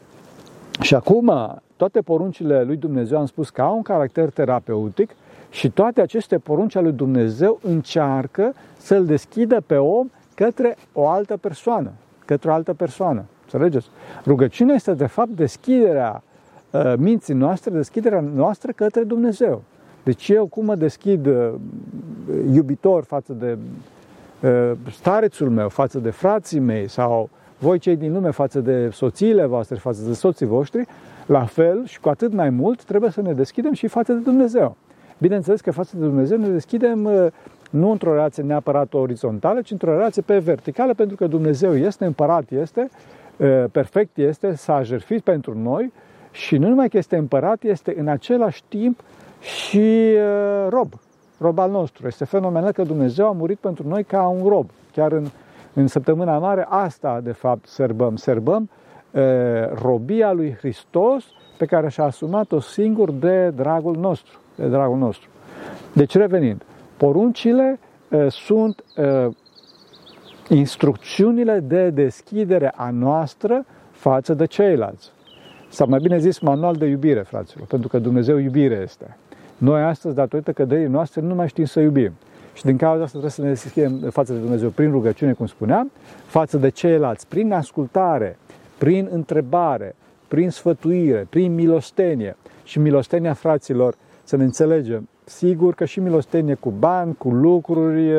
Și 0.82 0.96
acum, 0.96 1.32
toate 1.76 2.02
poruncile 2.02 2.64
lui 2.64 2.76
Dumnezeu 2.76 3.18
am 3.18 3.26
spus 3.26 3.50
că 3.50 3.62
au 3.62 3.76
un 3.76 3.82
caracter 3.82 4.30
terapeutic 4.30 5.16
și 5.50 5.70
toate 5.70 6.02
aceste 6.02 6.38
porunci 6.38 6.76
ale 6.76 6.88
lui 6.88 6.96
Dumnezeu 6.96 7.60
încearcă 7.64 8.54
să-l 8.78 9.06
deschidă 9.06 9.62
pe 9.66 9.76
om 9.76 10.10
către 10.36 10.78
o 10.94 11.08
altă 11.08 11.38
persoană, 11.38 11.92
către 12.26 12.50
o 12.50 12.54
altă 12.54 12.74
persoană. 12.74 13.24
Înțelegeți? 13.44 13.88
Rugăciunea 14.26 14.76
este 14.76 14.94
de 14.94 15.06
fapt 15.06 15.30
deschiderea 15.30 16.24
uh, 16.72 16.94
minții 16.98 17.34
noastre, 17.34 17.72
deschiderea 17.72 18.20
noastră 18.20 18.72
către 18.72 19.04
Dumnezeu. 19.04 19.64
Deci 20.04 20.30
eu 20.30 20.46
cum 20.46 20.66
mă 20.66 20.76
deschid 20.76 21.26
uh, 21.26 21.54
iubitor 22.54 23.04
față 23.04 23.34
de 23.34 23.58
uh, 24.40 24.72
starețul 24.92 25.50
meu, 25.50 25.70
față 25.70 26.00
de 26.00 26.10
frații 26.10 26.60
mei 26.60 26.88
sau 26.88 27.30
voi 27.66 27.80
cei 27.80 27.96
din 27.96 28.14
lume 28.14 28.30
față 28.30 28.60
de 28.60 28.90
soțiile 28.90 29.46
voastre, 29.46 29.76
față 29.76 30.02
de 30.08 30.14
soții 30.14 30.46
voștri, 30.46 30.86
la 31.26 31.46
fel 31.46 31.86
și 31.86 32.00
cu 32.00 32.10
atât 32.10 32.34
mai 32.34 32.50
mult 32.50 32.84
trebuie 32.84 33.12
să 33.12 33.22
ne 33.22 33.34
deschidem 33.34 33.74
și 33.74 33.88
față 33.88 34.14
de 34.14 34.20
Dumnezeu. 34.20 34.76
Bineînțeles 35.18 35.62
că 35.62 35.72
față 35.72 35.98
de 35.98 36.06
Dumnezeu 36.06 36.38
ne 36.38 36.48
deschidem 36.48 37.04
uh, 37.06 37.28
nu 37.70 37.92
într-o 37.92 38.14
relație 38.14 38.44
neapărat 38.44 38.94
orizontală, 38.94 39.62
ci 39.62 39.72
într-o 39.72 39.92
relație 39.92 40.22
pe 40.22 40.38
verticală, 40.38 40.94
pentru 40.94 41.16
că 41.16 41.28
Dumnezeu 41.28 41.78
este 41.78 42.06
împărat, 42.06 42.52
este 42.52 42.90
uh, 43.38 43.64
perfect, 43.72 44.18
este, 44.18 44.56
s-a 44.56 44.84
jertfit 44.84 45.24
pentru 45.24 45.58
noi 45.58 45.92
și 46.32 46.58
nu 46.58 46.68
numai 46.68 46.90
că 46.90 46.98
este 46.98 47.18
împărat, 47.18 47.64
este 47.64 47.96
în 47.98 48.08
același 48.08 48.64
timp 48.68 49.00
și 49.42 50.14
uh, 50.14 50.68
rob, 50.70 50.94
rob 51.38 51.60
al 51.60 51.72
nostru. 51.72 52.08
Este 52.08 52.26
fenomenal 52.26 52.72
că 52.72 52.84
Dumnezeu 52.84 53.28
a 53.28 53.32
murit 53.32 53.58
pentru 53.58 53.88
noi 53.88 54.04
ca 54.04 54.28
un 54.28 54.48
rob. 54.48 54.70
Chiar 54.92 55.12
în, 55.12 55.28
în 55.76 55.88
săptămâna 55.88 56.38
mare 56.38 56.66
asta, 56.70 57.20
de 57.24 57.32
fapt, 57.32 57.68
sărbăm. 57.68 58.16
Sărbăm 58.16 58.70
robia 59.82 60.32
lui 60.32 60.56
Hristos 60.58 61.26
pe 61.58 61.66
care 61.66 61.90
și-a 61.90 62.04
asumat-o 62.04 62.60
singur 62.60 63.12
de 63.12 63.50
dragul 63.50 63.96
nostru 63.96 64.40
de 64.56 64.68
dragul 64.68 64.98
nostru. 64.98 65.30
Deci, 65.94 66.16
revenind, 66.16 66.62
poruncile 66.98 67.80
uh, 68.10 68.26
sunt 68.30 68.84
uh, 68.98 69.36
instrucțiunile 70.50 71.60
de 71.60 71.90
deschidere 71.90 72.72
a 72.76 72.90
noastră 72.90 73.66
față 73.92 74.34
de 74.34 74.46
ceilalți. 74.46 75.12
Sau 75.70 75.88
mai 75.88 76.00
bine 76.00 76.18
zis, 76.18 76.40
manual 76.40 76.76
de 76.76 76.86
iubire, 76.86 77.22
fraților, 77.22 77.68
pentru 77.68 77.88
că 77.88 78.00
Dumnezeu 78.00 78.38
iubire 78.38 78.80
este. 78.84 79.18
Noi 79.58 79.82
astăzi, 79.82 80.16
datorită 80.16 80.52
căderii 80.52 80.88
noastre, 80.88 81.22
nu 81.22 81.36
mai 81.36 81.48
știm 81.48 81.66
să 81.66 81.80
iubim. 81.80 82.12
Și 82.56 82.66
din 82.66 82.78
cauza 82.78 83.04
asta 83.04 83.10
trebuie 83.10 83.32
să 83.32 83.42
ne 83.42 83.48
deschidem 83.48 84.10
față 84.10 84.34
de 84.34 84.40
Dumnezeu 84.40 84.70
prin 84.70 84.92
rugăciune, 84.92 85.34
cum 85.34 85.46
spuneam, 85.46 85.92
față 86.26 86.58
de 86.58 86.70
ceilalți, 86.70 87.28
prin 87.28 87.54
ascultare, 87.54 88.38
prin 88.78 89.10
întrebare, 89.12 89.96
prin 90.28 90.50
sfătuire, 90.50 91.28
prin 91.30 91.54
milostenie. 91.54 92.36
Și 92.64 92.80
milostenia, 92.80 93.34
fraților, 93.34 93.96
să 94.24 94.36
ne 94.36 94.44
înțelegem. 94.44 95.10
Sigur 95.24 95.74
că 95.74 95.86
și 95.86 96.00
milostenie 96.00 96.54
cu 96.54 96.70
bani, 96.70 97.16
cu 97.18 97.30
lucruri, 97.30 98.12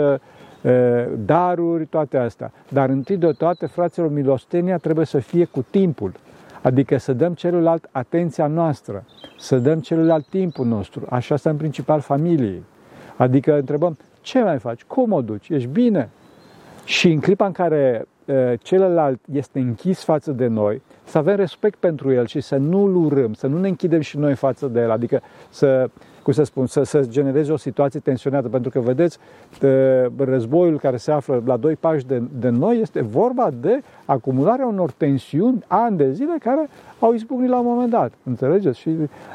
daruri, 1.25 1.87
toate 1.87 2.17
astea. 2.17 2.53
Dar 2.69 2.89
întâi 2.89 3.17
de 3.17 3.33
toate, 3.33 3.67
fraților, 3.67 4.13
milostenia 4.13 4.77
trebuie 4.77 5.07
să 5.07 5.19
fie 5.19 5.45
cu 5.45 5.65
timpul. 5.71 6.13
Adică 6.63 6.97
să 6.97 7.13
dăm 7.13 7.35
celuilalt 7.35 7.89
atenția 7.91 8.47
noastră, 8.47 9.05
să 9.39 9.59
dăm 9.59 9.81
celuilalt 9.81 10.27
timpul 10.27 10.67
nostru. 10.67 11.07
Așa 11.11 11.35
este 11.35 11.49
în 11.49 11.57
principal 11.57 12.01
familiei. 12.01 12.63
Adică 13.17 13.57
întrebăm, 13.57 13.97
ce 14.27 14.43
mai 14.43 14.59
faci? 14.59 14.85
Cum 14.85 15.13
o 15.13 15.23
duci? 15.23 15.49
Ești 15.49 15.69
bine? 15.69 16.09
Și 16.85 17.13
în 17.13 17.21
clipa 17.21 17.47
în 17.47 17.53
care 17.53 18.07
celălalt 18.63 19.21
este 19.33 19.59
închis 19.59 20.05
față 20.05 20.33
de 20.33 20.47
noi, 20.47 20.83
să 21.05 21.19
avem 21.19 21.37
respect 21.37 21.79
pentru 21.79 22.13
el 22.13 22.27
și 22.27 22.41
să 22.41 22.57
nu-l 22.57 22.97
urâm, 22.97 23.33
să 23.33 23.47
nu 23.47 23.59
ne 23.59 23.69
închidem 23.69 24.01
și 24.01 24.19
noi 24.19 24.35
față 24.35 24.67
de 24.67 24.81
el, 24.81 24.91
adică 24.91 25.23
să, 25.49 25.91
cum 26.23 26.33
să 26.33 26.43
spun, 26.43 26.67
să, 26.67 26.83
să 26.83 27.01
genereze 27.09 27.53
o 27.53 27.57
situație 27.57 28.01
tensionată, 28.01 28.49
pentru 28.49 28.71
că, 28.71 28.81
vedeți, 28.81 29.19
războiul 30.17 30.79
care 30.79 30.97
se 30.97 31.13
află 31.13 31.43
la 31.45 31.57
doi 31.57 31.77
pași 31.77 32.07
de, 32.07 32.23
de 32.39 32.49
noi 32.49 32.81
este 32.81 33.01
vorba 33.01 33.51
de 33.61 33.81
acumularea 34.05 34.67
unor 34.67 34.91
tensiuni 34.91 35.65
ani 35.67 35.97
de 35.97 36.13
zile 36.13 36.37
care 36.39 36.69
au 36.99 37.13
izbucnit 37.13 37.49
la 37.49 37.59
un 37.59 37.67
moment 37.67 37.91
dat, 37.91 38.13
înțelegeți? 38.23 38.79
Și 38.79 38.91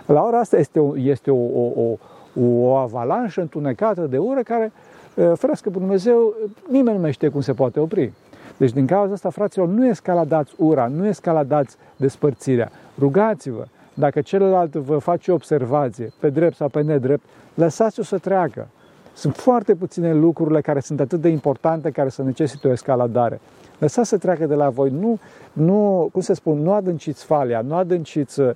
la 0.05 0.24
ora 0.24 0.39
asta 0.39 0.57
este 0.57 0.79
o, 0.79 0.98
este 0.98 1.31
o, 1.31 1.43
o, 1.62 1.81
o, 1.81 1.98
o 2.39 2.75
avalanșă 2.75 3.41
întunecată 3.41 4.01
de 4.01 4.17
ură 4.17 4.41
care, 4.43 4.71
ferească 5.13 5.69
pe 5.69 5.77
Dumnezeu, 5.77 6.33
nimeni 6.69 6.95
nu 6.95 7.01
mai 7.01 7.11
știe 7.11 7.29
cum 7.29 7.41
se 7.41 7.53
poate 7.53 7.79
opri. 7.79 8.11
Deci 8.57 8.71
din 8.71 8.85
cauza 8.85 9.13
asta, 9.13 9.29
fraților, 9.29 9.67
nu 9.67 9.88
escaladați 9.88 10.53
ura, 10.57 10.88
nu 10.88 11.07
escaladați 11.07 11.75
despărțirea. 11.95 12.71
Rugați-vă. 13.00 13.65
Dacă 13.93 14.21
celălalt 14.21 14.73
vă 14.75 14.97
face 14.97 15.31
o 15.31 15.33
observație, 15.33 16.11
pe 16.19 16.29
drept 16.29 16.55
sau 16.55 16.67
pe 16.69 16.81
nedrept, 16.81 17.23
lăsați-o 17.53 18.03
să 18.03 18.17
treacă. 18.17 18.67
Sunt 19.13 19.35
foarte 19.35 19.75
puține 19.75 20.13
lucrurile 20.13 20.61
care 20.61 20.79
sunt 20.79 21.00
atât 21.00 21.21
de 21.21 21.27
importante 21.27 21.89
care 21.89 22.09
să 22.09 22.23
necesită 22.23 22.67
o 22.67 22.71
escaladare. 22.71 23.39
Lăsați 23.79 24.09
să 24.09 24.17
treacă 24.17 24.45
de 24.45 24.55
la 24.55 24.69
voi. 24.69 24.89
Nu, 24.89 25.19
nu 25.53 26.09
cum 26.11 26.21
să 26.21 26.33
spun, 26.33 26.57
nu 26.57 26.73
adânciți 26.73 27.25
falia, 27.25 27.61
nu 27.61 27.75
adânciți 27.75 28.39
uh, 28.39 28.50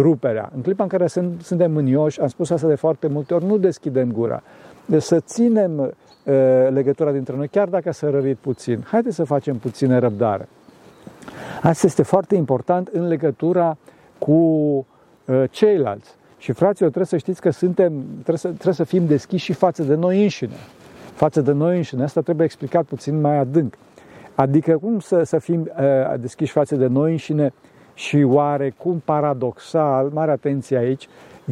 ruperea. 0.00 0.50
În 0.54 0.60
clipa 0.62 0.82
în 0.82 0.88
care 0.88 1.06
suntem 1.42 1.72
mânioși, 1.72 2.20
am 2.20 2.28
spus 2.28 2.50
asta 2.50 2.68
de 2.68 2.74
foarte 2.74 3.06
multe 3.06 3.34
ori, 3.34 3.44
nu 3.44 3.56
deschidem 3.56 4.12
gura. 4.12 4.42
Deci 4.86 5.02
să 5.02 5.20
ținem 5.20 5.92
legătura 6.68 7.12
dintre 7.12 7.36
noi, 7.36 7.48
chiar 7.48 7.68
dacă 7.68 7.92
s-a 7.92 8.10
rărit 8.10 8.36
puțin. 8.36 8.84
Haideți 8.86 9.14
să 9.14 9.24
facem 9.24 9.56
puțină 9.56 9.98
răbdare. 9.98 10.48
Asta 11.62 11.86
este 11.86 12.02
foarte 12.02 12.34
important 12.34 12.88
în 12.92 13.06
legătura 13.06 13.76
cu 14.18 14.86
ceilalți. 15.50 16.16
Și 16.38 16.52
fraților, 16.52 16.90
trebuie 16.90 17.06
să 17.06 17.16
știți 17.16 17.40
că 17.40 17.50
suntem, 17.50 17.92
trebuie 18.12 18.36
să, 18.36 18.48
trebuie 18.48 18.74
să 18.74 18.84
fim 18.84 19.06
deschiși 19.06 19.44
și 19.44 19.52
față 19.52 19.82
de 19.82 19.94
noi 19.94 20.22
înșine. 20.22 20.54
Față 21.14 21.40
de 21.40 21.52
noi 21.52 21.76
înșine. 21.76 22.02
Asta 22.02 22.20
trebuie 22.20 22.44
explicat 22.44 22.84
puțin 22.84 23.20
mai 23.20 23.38
adânc. 23.38 23.74
Adică 24.34 24.78
cum 24.78 25.00
să, 25.00 25.22
să 25.22 25.38
fim 25.38 25.60
uh, 25.60 26.20
deschiși 26.20 26.52
față 26.52 26.76
de 26.76 26.86
noi 26.86 27.10
înșine 27.10 27.52
și 27.98 28.22
oarecum 28.26 29.02
paradoxal, 29.04 30.10
mare 30.12 30.30
atenție 30.30 30.76
aici, 30.76 31.08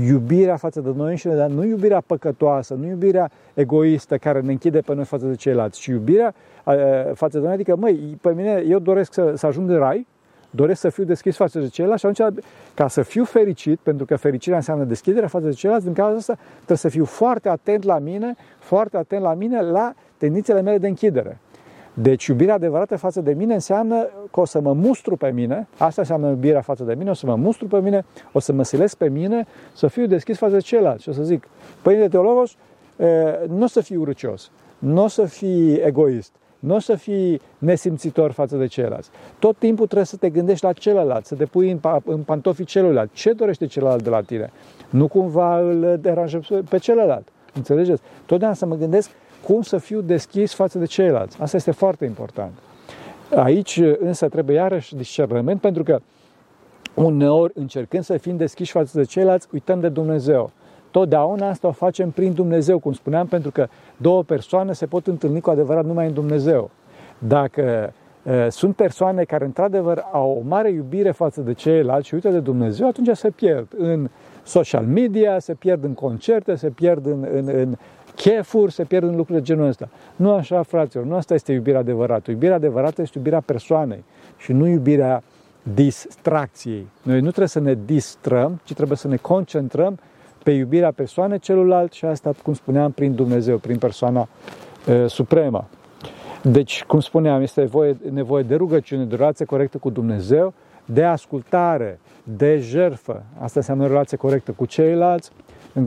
iubirea 0.09 0.57
față 0.57 0.81
de 0.81 0.93
noi 0.97 1.11
înșine, 1.11 1.35
dar 1.35 1.49
nu 1.49 1.65
iubirea 1.65 2.03
păcătoasă, 2.07 2.75
nu 2.75 2.87
iubirea 2.87 3.31
egoistă 3.55 4.17
care 4.17 4.41
ne 4.41 4.53
închide 4.53 4.81
pe 4.81 4.95
noi 4.95 5.05
față 5.05 5.27
de 5.27 5.35
ceilalți, 5.35 5.81
ci 5.81 5.87
iubirea 5.87 6.35
față 7.15 7.39
de 7.39 7.45
noi, 7.45 7.53
adică, 7.53 7.77
măi, 7.77 8.19
pe 8.21 8.33
mine, 8.33 8.65
eu 8.69 8.79
doresc 8.79 9.13
să, 9.13 9.33
să 9.37 9.47
ajung 9.47 9.71
în 9.71 9.79
rai, 9.79 10.07
doresc 10.51 10.81
să 10.81 10.89
fiu 10.89 11.05
deschis 11.05 11.37
față 11.37 11.59
de 11.59 11.69
ceilalți 11.69 12.01
și 12.01 12.07
atunci, 12.07 12.43
ca 12.75 12.89
să 12.89 13.03
fiu 13.03 13.25
fericit, 13.25 13.79
pentru 13.79 14.05
că 14.05 14.17
fericirea 14.17 14.57
înseamnă 14.57 14.85
deschiderea 14.85 15.29
față 15.29 15.47
de 15.47 15.53
ceilalți, 15.53 15.85
din 15.85 15.95
cauza 15.95 16.17
asta 16.17 16.39
trebuie 16.55 16.79
să 16.79 16.89
fiu 16.89 17.05
foarte 17.05 17.49
atent 17.49 17.85
la 17.85 17.99
mine, 17.99 18.35
foarte 18.59 18.97
atent 18.97 19.23
la 19.23 19.35
mine, 19.35 19.63
la 19.63 19.95
tendințele 20.17 20.61
mele 20.63 20.79
de 20.79 20.87
închidere. 20.87 21.39
Deci 21.99 22.27
iubirea 22.27 22.55
adevărată 22.55 22.97
față 22.97 23.21
de 23.21 23.33
mine 23.33 23.55
înseamnă 23.55 24.09
că 24.31 24.41
o 24.41 24.45
să 24.45 24.61
mă 24.61 24.73
mustru 24.73 25.17
pe 25.17 25.31
mine, 25.31 25.69
asta 25.79 26.01
înseamnă 26.01 26.29
iubirea 26.29 26.61
față 26.61 26.85
de 26.85 26.95
mine, 26.95 27.11
o 27.11 27.15
să 27.15 27.27
mă 27.27 27.35
mustru 27.35 27.67
pe 27.67 27.81
mine, 27.81 28.05
o 28.33 28.39
să 28.39 28.53
mă 28.53 28.63
silesc 28.63 28.97
pe 28.97 29.09
mine, 29.09 29.47
să 29.75 29.87
fiu 29.87 30.07
deschis 30.07 30.39
față 30.39 30.53
de 30.53 30.61
ceilalți 30.61 31.03
și 31.03 31.09
o 31.09 31.13
să 31.13 31.23
zic, 31.23 31.49
Părinte 31.83 32.09
Teologos, 32.09 32.57
nu 33.49 33.63
o 33.63 33.67
să 33.67 33.81
fii 33.81 33.97
urăcios, 33.97 34.51
nu 34.79 35.03
o 35.03 35.09
să 35.09 35.25
fii 35.25 35.75
egoist, 35.75 36.33
nu 36.59 36.75
o 36.75 36.79
să 36.79 36.95
fii 36.95 37.41
nesimțitor 37.59 38.31
față 38.31 38.57
de 38.57 38.67
ceilalți. 38.67 39.11
Tot 39.39 39.57
timpul 39.57 39.85
trebuie 39.85 40.07
să 40.07 40.17
te 40.17 40.31
gândești 40.31 40.65
la 40.65 40.73
celălalt, 40.73 41.27
să 41.27 41.35
te 41.35 41.45
pui 41.45 41.71
în, 41.71 41.81
în 42.05 42.23
pantofii 42.23 42.65
celuilalt. 42.65 43.13
Ce 43.13 43.33
dorește 43.33 43.67
celălalt 43.67 44.03
de 44.03 44.11
la 44.11 44.21
tine? 44.21 44.51
Nu 44.91 45.09
cumva 45.09 45.61
îl 45.61 45.99
deranjezi 46.01 46.55
pe 46.55 46.79
celălalt. 46.79 47.29
Înțelegeți? 47.55 48.03
Totdeauna 48.27 48.57
să 48.57 48.67
mă 48.67 48.75
gândesc 48.75 49.11
cum 49.47 49.63
să 49.63 49.79
fiu 49.79 50.01
deschis 50.01 50.55
față 50.55 50.79
de 50.79 50.85
ceilalți. 50.85 51.41
Asta 51.41 51.57
este 51.57 51.71
foarte 51.71 52.05
important. 52.05 52.53
Aici 53.35 53.83
însă 53.99 54.29
trebuie 54.29 54.57
iarăși 54.57 54.97
discernământ 54.97 55.61
pentru 55.61 55.83
că 55.83 55.99
uneori 56.95 57.53
încercând 57.55 58.05
să 58.05 58.17
fim 58.17 58.37
deschiși 58.37 58.73
față 58.73 58.99
de 58.99 59.05
ceilalți, 59.05 59.49
uităm 59.53 59.81
de 59.81 59.89
Dumnezeu. 59.89 60.51
Totdeauna 60.91 61.49
asta 61.49 61.69
o 61.69 61.73
facem 61.73 62.11
prin 62.11 62.33
Dumnezeu, 62.33 62.79
cum 62.79 62.93
spuneam, 62.93 63.27
pentru 63.27 63.51
că 63.51 63.67
două 63.97 64.23
persoane 64.23 64.73
se 64.73 64.87
pot 64.87 65.07
întâlni 65.07 65.41
cu 65.41 65.51
adevărat 65.51 65.85
numai 65.85 66.07
în 66.07 66.15
Dumnezeu. 66.15 66.71
Dacă 67.19 67.93
uh, 68.23 68.47
sunt 68.49 68.77
persoane 68.77 69.25
care 69.25 69.45
într-adevăr 69.45 70.05
au 70.13 70.37
o 70.39 70.49
mare 70.49 70.71
iubire 70.71 71.11
față 71.11 71.41
de 71.41 71.53
ceilalți 71.53 72.09
și 72.09 72.15
uită 72.15 72.29
de 72.29 72.41
Dumnezeu, 72.41 72.87
atunci 72.87 73.17
se 73.17 73.31
pierd 73.31 73.69
în 73.77 74.09
social 74.43 74.85
media, 74.85 75.39
se 75.39 75.55
pierd 75.55 75.85
în 75.85 75.95
concerte, 75.95 76.55
se 76.55 76.69
pierd 76.69 77.07
în, 77.07 77.27
în, 77.33 77.49
în 77.49 77.77
chefuri, 78.17 78.73
se 78.73 78.85
pierd 78.85 79.05
în 79.05 79.17
lucruri 79.17 79.39
de 79.39 79.45
genul 79.45 79.67
ăsta. 79.67 79.89
Nu 80.17 80.33
așa, 80.33 80.63
fraților, 80.63 81.05
nu 81.05 81.15
asta 81.15 81.35
este 81.35 81.53
iubirea 81.53 81.81
adevărată. 81.81 82.31
Iubirea 82.31 82.55
adevărată 82.55 83.03
este 83.03 83.19
iubirea 83.19 83.41
persoanei 83.41 84.05
și 84.37 84.53
nu 84.53 84.67
iubirea 84.67 85.23
distracției. 85.75 86.87
Noi 87.03 87.21
nu 87.21 87.27
trebuie 87.27 87.49
să 87.49 87.61
ne 87.61 87.79
distrăm, 87.85 88.61
ci 88.65 88.75
trebuie 88.75 88.97
să 88.97 89.09
ne 89.09 89.17
concentrăm 89.17 89.99
pe 90.43 90.51
iubirea 90.51 90.93
persoanei 90.93 91.39
celuilalt 91.39 91.93
și 91.93 92.05
asta, 92.05 92.35
cum 92.43 92.55
spuneam, 92.55 92.91
prin 92.91 93.15
Dumnezeu, 93.15 93.59
prin 93.59 93.79
persoana 93.79 94.29
e, 94.87 95.07
supremă. 95.07 95.69
Deci, 96.43 96.85
cum 96.85 97.01
spuneam, 97.01 97.43
este 97.43 97.61
nevoie, 97.61 97.97
nevoie 98.13 98.43
de 98.43 98.55
rugăciune, 98.55 99.05
de 99.05 99.17
relație 99.17 99.45
corectă 99.45 99.79
cu 99.79 99.91
Dumnezeu, 99.91 100.55
de 100.85 101.05
ascultare, 101.05 101.99
de 102.23 102.59
jerfă. 102.59 103.23
Asta 103.39 103.59
înseamnă 103.59 103.85
o 103.85 103.87
relație 103.87 104.17
corectă 104.17 104.53
cu 104.53 104.65
ceilalți 104.65 105.31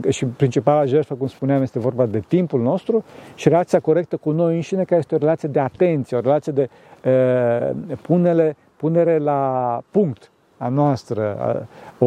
și 0.08 0.24
principala 0.24 0.84
jertfă, 0.84 1.14
cum 1.14 1.26
spuneam, 1.26 1.62
este 1.62 1.78
vorba 1.78 2.06
de 2.06 2.20
timpul 2.28 2.60
nostru 2.60 3.04
și 3.34 3.48
relația 3.48 3.80
corectă 3.80 4.16
cu 4.16 4.30
noi 4.30 4.54
înșine, 4.54 4.84
care 4.84 5.00
este 5.00 5.14
o 5.14 5.18
relație 5.18 5.48
de 5.48 5.60
atenție, 5.60 6.16
o 6.16 6.20
relație 6.20 6.52
de 6.52 6.68
uh, 7.04 7.96
punere, 8.02 8.56
punere 8.76 9.18
la 9.18 9.82
punct 9.90 10.30
a 10.56 10.68
noastră, 10.68 11.36
o, 11.98 12.06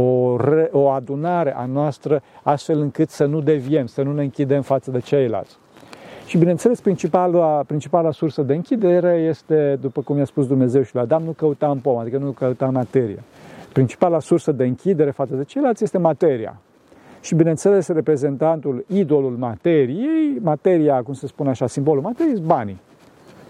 o 0.72 0.90
adunare 0.90 1.56
a 1.56 1.66
noastră, 1.66 2.22
astfel 2.44 2.80
încât 2.80 3.10
să 3.10 3.25
nu 3.25 3.42
deviem, 3.42 3.86
să 3.86 4.02
nu 4.02 4.13
ne 4.13 4.22
închidem 4.22 4.62
față 4.62 4.92
de 4.92 5.00
ceilalți. 5.00 5.58
Și 6.25 6.38
bineînțeles, 6.38 6.82
principala, 6.82 7.63
principala 7.68 8.12
sursă 8.12 8.42
de 8.42 8.54
închidere 8.54 9.25
este, 9.30 9.78
după 9.82 10.02
cum 10.02 10.18
i-a 10.18 10.25
spus 10.25 10.48
Dumnezeu 10.48 10.82
și 10.82 10.96
la 10.96 11.02
Adam, 11.02 11.24
nu 11.24 11.32
căuta 11.32 11.78
pom, 11.82 11.98
adică 11.98 12.18
nu 12.18 12.32
căuta 12.32 12.66
materie. 12.66 13.24
Principala 13.74 14.20
sursă 14.20 14.52
de 14.52 14.63
închidere 14.63 15.12
față 15.12 15.36
de 15.36 15.44
ceilalți 15.44 15.84
este 15.84 15.98
materia. 15.98 16.62
Și 17.24 17.36
bineînțeles, 17.36 17.88
reprezentantul, 17.88 18.86
idolul 18.88 19.36
materiei, 19.38 20.39
materia, 20.42 21.01
cum 21.01 21.13
se 21.13 21.27
spune 21.27 21.50
așa, 21.50 21.68
simbolul 21.68 22.01
materiei, 22.01 22.36
sunt 22.36 22.48
banii. 22.48 22.80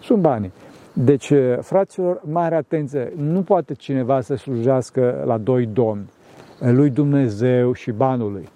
Sunt 0.02 0.22
banii. 0.22 0.52
Deci, 0.94 1.30
eh, 1.30 1.58
fraților, 1.62 2.22
mare 2.24 2.56
atenție, 2.56 3.14
nu 3.16 3.42
poate 3.42 3.74
cineva 3.74 4.22
să 4.22 4.36
slujească 4.36 5.24
la 5.26 5.38
doi 5.38 5.66
domni, 5.66 6.10
eh, 6.62 6.72
lui 6.72 6.90
Dumnezeu 6.90 7.74
și 7.74 7.92
banului. 7.92 8.48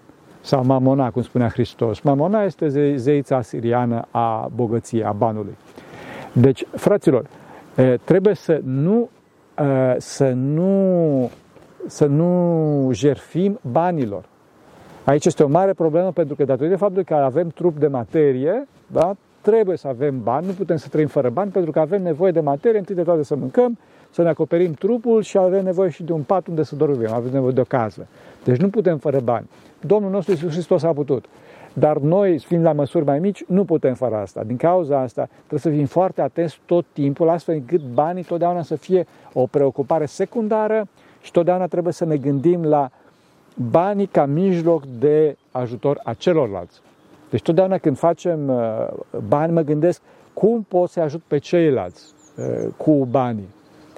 Sau 0.41 0.63
Mamona, 0.63 1.11
cum 1.11 1.21
spunea 1.21 1.49
Hristos. 1.49 1.99
Mamona 1.99 2.43
este 2.43 2.95
zeița 2.95 3.41
siriană 3.41 4.07
a 4.11 4.49
bogăției, 4.55 5.03
a 5.03 5.11
banului. 5.11 5.57
Deci, 6.33 6.65
fraților, 6.71 7.25
eh, 7.75 7.93
trebuie 8.03 8.33
să 8.33 8.61
nu, 8.63 9.09
să 9.97 10.29
nu, 10.29 11.31
să 11.87 12.05
nu 12.05 12.89
jerfim 12.93 13.59
banilor. 13.71 14.23
Aici 15.07 15.25
este 15.25 15.43
o 15.43 15.47
mare 15.47 15.73
problemă 15.73 16.11
pentru 16.11 16.35
că 16.35 16.43
datorită 16.43 16.77
faptului 16.77 17.03
că 17.03 17.13
avem 17.13 17.47
trup 17.47 17.77
de 17.77 17.87
materie, 17.87 18.67
da, 18.87 19.15
trebuie 19.41 19.77
să 19.77 19.87
avem 19.87 20.23
bani, 20.23 20.45
nu 20.45 20.51
putem 20.51 20.77
să 20.77 20.87
trăim 20.87 21.07
fără 21.07 21.29
bani 21.29 21.51
pentru 21.51 21.71
că 21.71 21.79
avem 21.79 22.01
nevoie 22.01 22.31
de 22.31 22.39
materie, 22.39 22.79
întâi 22.79 22.95
de 22.95 23.03
toate 23.03 23.23
să 23.23 23.35
mâncăm, 23.35 23.77
să 24.09 24.21
ne 24.21 24.29
acoperim 24.29 24.73
trupul 24.73 25.21
și 25.21 25.37
avem 25.37 25.63
nevoie 25.63 25.89
și 25.89 26.03
de 26.03 26.11
un 26.11 26.21
pat 26.21 26.47
unde 26.47 26.63
să 26.63 26.75
dormim, 26.75 27.13
avem 27.13 27.31
nevoie 27.31 27.51
de 27.51 27.59
o 27.59 27.63
casă. 27.63 28.07
Deci 28.43 28.57
nu 28.57 28.69
putem 28.69 28.97
fără 28.97 29.19
bani. 29.19 29.49
Domnul 29.81 30.11
nostru 30.11 30.31
Iisus 30.31 30.51
Hristos 30.51 30.83
a 30.83 30.93
putut. 30.93 31.25
Dar 31.73 31.97
noi, 31.97 32.39
fiind 32.39 32.63
la 32.63 32.73
măsuri 32.73 33.05
mai 33.05 33.19
mici, 33.19 33.43
nu 33.47 33.65
putem 33.65 33.93
fără 33.93 34.15
asta. 34.15 34.43
Din 34.43 34.57
cauza 34.57 34.99
asta, 34.99 35.29
trebuie 35.37 35.59
să 35.59 35.69
fim 35.69 35.85
foarte 35.85 36.21
atenți 36.21 36.59
tot 36.65 36.85
timpul, 36.93 37.29
astfel 37.29 37.55
încât 37.55 37.81
banii 37.93 38.23
totdeauna 38.23 38.61
să 38.61 38.75
fie 38.75 39.07
o 39.33 39.45
preocupare 39.45 40.05
secundară 40.05 40.87
și 41.21 41.31
totdeauna 41.31 41.67
trebuie 41.67 41.93
să 41.93 42.05
ne 42.05 42.17
gândim 42.17 42.63
la 42.63 42.91
banii 43.71 44.05
ca 44.05 44.25
mijloc 44.25 44.83
de 44.99 45.37
ajutor 45.51 45.99
a 46.03 46.13
celorlalți. 46.13 46.81
Deci 47.29 47.41
totdeauna 47.41 47.77
când 47.77 47.97
facem 47.97 48.49
uh, 48.49 48.87
bani, 49.27 49.53
mă 49.53 49.61
gândesc 49.61 50.01
cum 50.33 50.65
pot 50.67 50.89
să 50.89 50.99
ajut 50.99 51.21
pe 51.27 51.37
ceilalți 51.37 52.13
uh, 52.37 52.67
cu 52.77 52.91
banii. 52.91 53.47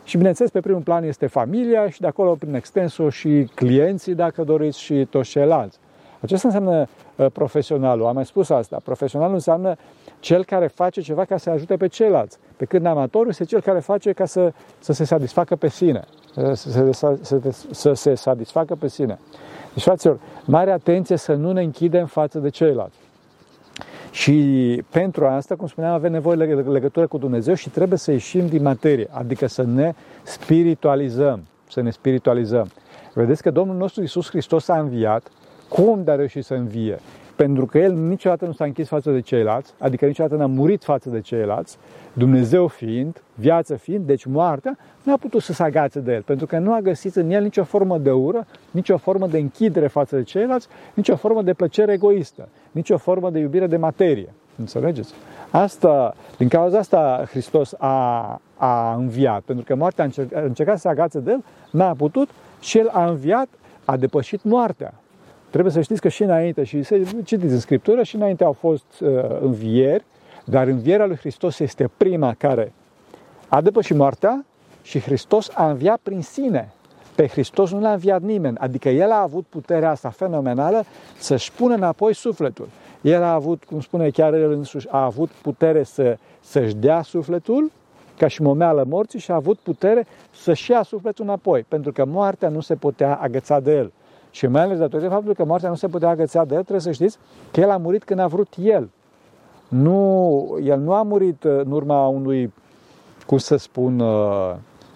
Și 0.04 0.18
bineînțeles, 0.18 0.52
pe 0.52 0.60
primul 0.60 0.82
plan 0.82 1.04
este 1.04 1.28
familia 1.28 1.90
și 1.90 2.02
de 2.02 2.08
acolo, 2.08 2.36
prin 2.36 2.54
extensul, 2.54 3.10
și 3.10 3.50
clienții, 3.56 4.16
dacă 4.16 4.44
doriți, 4.44 4.80
și 4.80 5.08
toți 5.10 5.30
ceilalți. 5.30 5.80
Acesta 6.22 6.48
înseamnă 6.48 6.88
uh, 7.16 7.26
profesionalul. 7.34 8.06
Am 8.06 8.14
mai 8.14 8.26
spus 8.26 8.50
asta. 8.50 8.80
Profesionalul 8.84 9.34
înseamnă 9.34 9.76
cel 10.20 10.46
care 10.46 10.68
face 10.68 11.02
ceva 11.02 11.26
ca 11.26 11.38
să 11.38 11.50
ajute 11.50 11.78
pe 11.78 11.88
ceilalți. 11.88 12.38
Pe 12.60 12.66
când 12.66 12.86
amatorul 12.86 13.30
este 13.30 13.46
cel 13.46 13.62
care 13.62 13.80
face 13.80 14.12
ca 14.12 14.26
să, 14.26 14.54
să 14.80 14.94
se 14.94 15.04
satisfacă 15.04 15.56
pe 15.56 15.70
sine. 15.70 16.04
Să, 16.34 16.54
să, 16.92 17.18
să, 17.22 17.40
să 17.72 17.94
se 17.94 18.16
satisfacă 18.16 18.76
pe 18.76 18.88
sine. 18.88 19.20
Deci, 19.74 19.84
fraților, 19.84 20.20
mare 20.46 20.72
atenție 20.72 21.16
să 21.16 21.34
nu 21.34 21.52
ne 21.52 21.62
închidem 21.62 22.06
față 22.06 22.40
de 22.40 22.50
ceilalți. 22.50 22.98
Și 24.12 24.84
pentru 24.90 25.26
asta, 25.28 25.56
cum 25.56 25.68
spuneam, 25.68 25.94
avem 25.94 26.12
nevoie 26.12 26.38
de 26.38 26.54
legătură 26.54 27.08
cu 27.08 27.18
Dumnezeu 27.18 27.54
și 27.54 27.70
trebuie 27.70 27.98
să 27.98 28.12
ieșim 28.12 28.48
din 28.48 28.62
materie, 28.62 29.08
adică 29.12 29.48
să 29.48 29.64
ne 29.64 29.94
spiritualizăm, 30.24 31.44
să 31.70 31.82
ne 31.82 31.90
spiritualizăm. 31.90 32.72
Vedeți 33.14 33.42
că 33.42 33.52
Domnul 33.52 33.76
nostru 33.76 34.04
Isus 34.04 34.30
Hristos 34.30 34.68
a 34.68 34.80
înviat, 34.80 35.28
cum 35.70 36.04
de 36.04 36.12
a 36.12 36.16
reușit 36.16 36.46
să 36.46 36.54
învie? 36.54 37.00
Pentru 37.46 37.66
că 37.66 37.78
El 37.78 37.94
niciodată 37.94 38.46
nu 38.46 38.52
s-a 38.52 38.64
închis 38.64 38.88
față 38.88 39.12
de 39.12 39.22
ceilalți, 39.22 39.74
adică 39.78 40.06
niciodată 40.06 40.36
n-a 40.36 40.46
murit 40.46 40.84
față 40.84 41.10
de 41.10 41.22
ceilalți, 41.22 41.78
Dumnezeu 42.14 42.68
fiind, 42.68 43.22
viață 43.36 43.76
fiind, 43.76 44.06
deci 44.06 44.26
moartea, 44.26 44.78
nu 45.04 45.14
a 45.14 45.18
putut 45.18 45.42
să 45.42 45.54
se 45.54 45.64
agațe 45.64 46.00
de 46.00 46.14
el, 46.14 46.22
pentru 46.22 46.46
că 46.46 46.58
nu 46.58 46.74
a 46.74 46.80
găsit 46.80 47.16
în 47.16 47.30
el 47.30 47.44
nicio 47.44 47.64
formă 47.64 47.98
de 47.98 48.12
ură, 48.12 48.46
nicio 48.72 48.98
formă 48.98 49.28
de 49.28 49.38
închidere 49.38 49.88
față 49.88 50.16
de 50.16 50.24
ceilalți, 50.24 50.68
nicio 50.94 51.16
formă 51.16 51.42
de 51.42 51.54
plăcere 51.54 51.94
egoistă, 51.94 52.48
nicio 52.72 52.98
formă 52.98 53.30
de 53.30 53.40
iubire 53.40 53.68
de 53.68 53.78
materie. 53.78 54.34
Înțelegeți? 54.58 55.14
Asta, 55.50 56.16
din 56.38 56.48
cauza 56.48 56.78
asta 56.78 57.26
Hristos 57.30 57.74
a, 57.78 58.42
a 58.58 58.94
înviat, 58.94 59.42
pentru 59.42 59.66
că 59.66 59.76
moartea 59.76 60.04
a 60.04 60.08
încercat, 60.08 60.42
a 60.42 60.46
încercat 60.46 60.76
să 60.76 60.82
se 60.82 60.88
agațe 60.88 61.20
de 61.20 61.32
el, 61.32 61.44
n-a 61.72 61.94
putut 61.94 62.30
și 62.60 62.78
el 62.78 62.88
a 62.88 63.06
înviat, 63.06 63.48
a 63.86 63.98
depășit 63.98 64.44
moartea. 64.44 64.94
Trebuie 65.50 65.72
să 65.72 65.82
știți 65.82 66.02
că 66.02 66.08
și 66.08 66.24
înainte, 66.24 66.64
și 66.64 66.84
să 66.84 67.00
citiți 67.24 67.54
în 67.54 67.60
Scriptură, 67.60 68.04
și 68.04 68.16
înainte 68.16 68.44
au 68.44 68.52
fost 68.52 69.00
uh, 69.00 69.10
învieri, 69.42 70.04
dar 70.46 70.68
învierea 70.68 71.06
lui 71.06 71.16
Hristos 71.16 71.60
este 71.60 71.90
prima 71.98 72.34
care 72.38 72.74
a 73.48 73.62
depășit 73.62 73.96
moartea 73.96 74.46
și 74.82 75.00
Hristos 75.00 75.50
a 75.54 75.70
înviat 75.70 76.00
prin 76.04 76.22
sine. 76.22 76.72
Pe 77.16 77.28
Hristos 77.28 77.72
nu 77.72 77.80
l-a 77.80 77.92
înviat 77.92 78.22
nimeni, 78.22 78.58
adică 78.58 78.90
El 78.90 79.12
a 79.12 79.22
avut 79.22 79.46
puterea 79.50 79.90
asta 79.90 80.10
fenomenală 80.10 80.84
să-și 81.18 81.52
pună 81.52 81.74
înapoi 81.74 82.14
sufletul. 82.14 82.68
El 83.02 83.24
a 83.24 83.34
avut, 83.34 83.64
cum 83.64 83.80
spune 83.80 84.10
chiar 84.10 84.34
El 84.34 84.52
însuși, 84.52 84.88
a 84.90 85.04
avut 85.04 85.30
putere 85.30 85.84
să, 85.84 86.18
să-și 86.42 86.76
dea 86.76 87.02
sufletul, 87.02 87.72
ca 88.18 88.28
și 88.28 88.42
momeală 88.42 88.86
morții, 88.88 89.20
și 89.20 89.32
a 89.32 89.36
avut 89.36 89.58
putere 89.58 90.06
să-și 90.32 90.72
ia 90.72 90.84
sufletul 90.84 91.26
înapoi, 91.26 91.66
pentru 91.68 91.92
că 91.92 92.06
moartea 92.06 92.50
nu 92.50 92.60
se 92.60 92.76
putea 92.76 93.16
agăța 93.16 93.60
de 93.60 93.76
El. 93.76 93.92
Și 94.32 94.48
mai 94.48 94.62
ales 94.62 94.78
datorită 94.78 95.10
faptului 95.10 95.36
că 95.36 95.46
moartea 95.46 95.70
nu 95.70 95.76
se 95.76 95.88
putea 95.88 96.10
agăța 96.10 96.46
de 96.46 96.54
El, 96.54 96.62
trebuie 96.62 96.82
să 96.82 96.92
știți 96.92 97.18
că 97.52 97.60
El 97.60 97.70
a 97.70 97.78
murit 97.78 98.04
când 98.04 98.20
a 98.20 98.28
vrut 98.28 98.54
El. 98.62 98.90
Nu, 99.68 100.60
el 100.64 100.80
nu 100.80 100.94
a 100.94 101.04
murit 101.04 101.44
uh, 101.44 101.52
în 101.64 101.72
urma 101.72 102.08
unui, 102.08 102.54
cum 103.26 103.38
să 103.38 103.56
spun, 103.56 104.00
uh, 104.00 104.56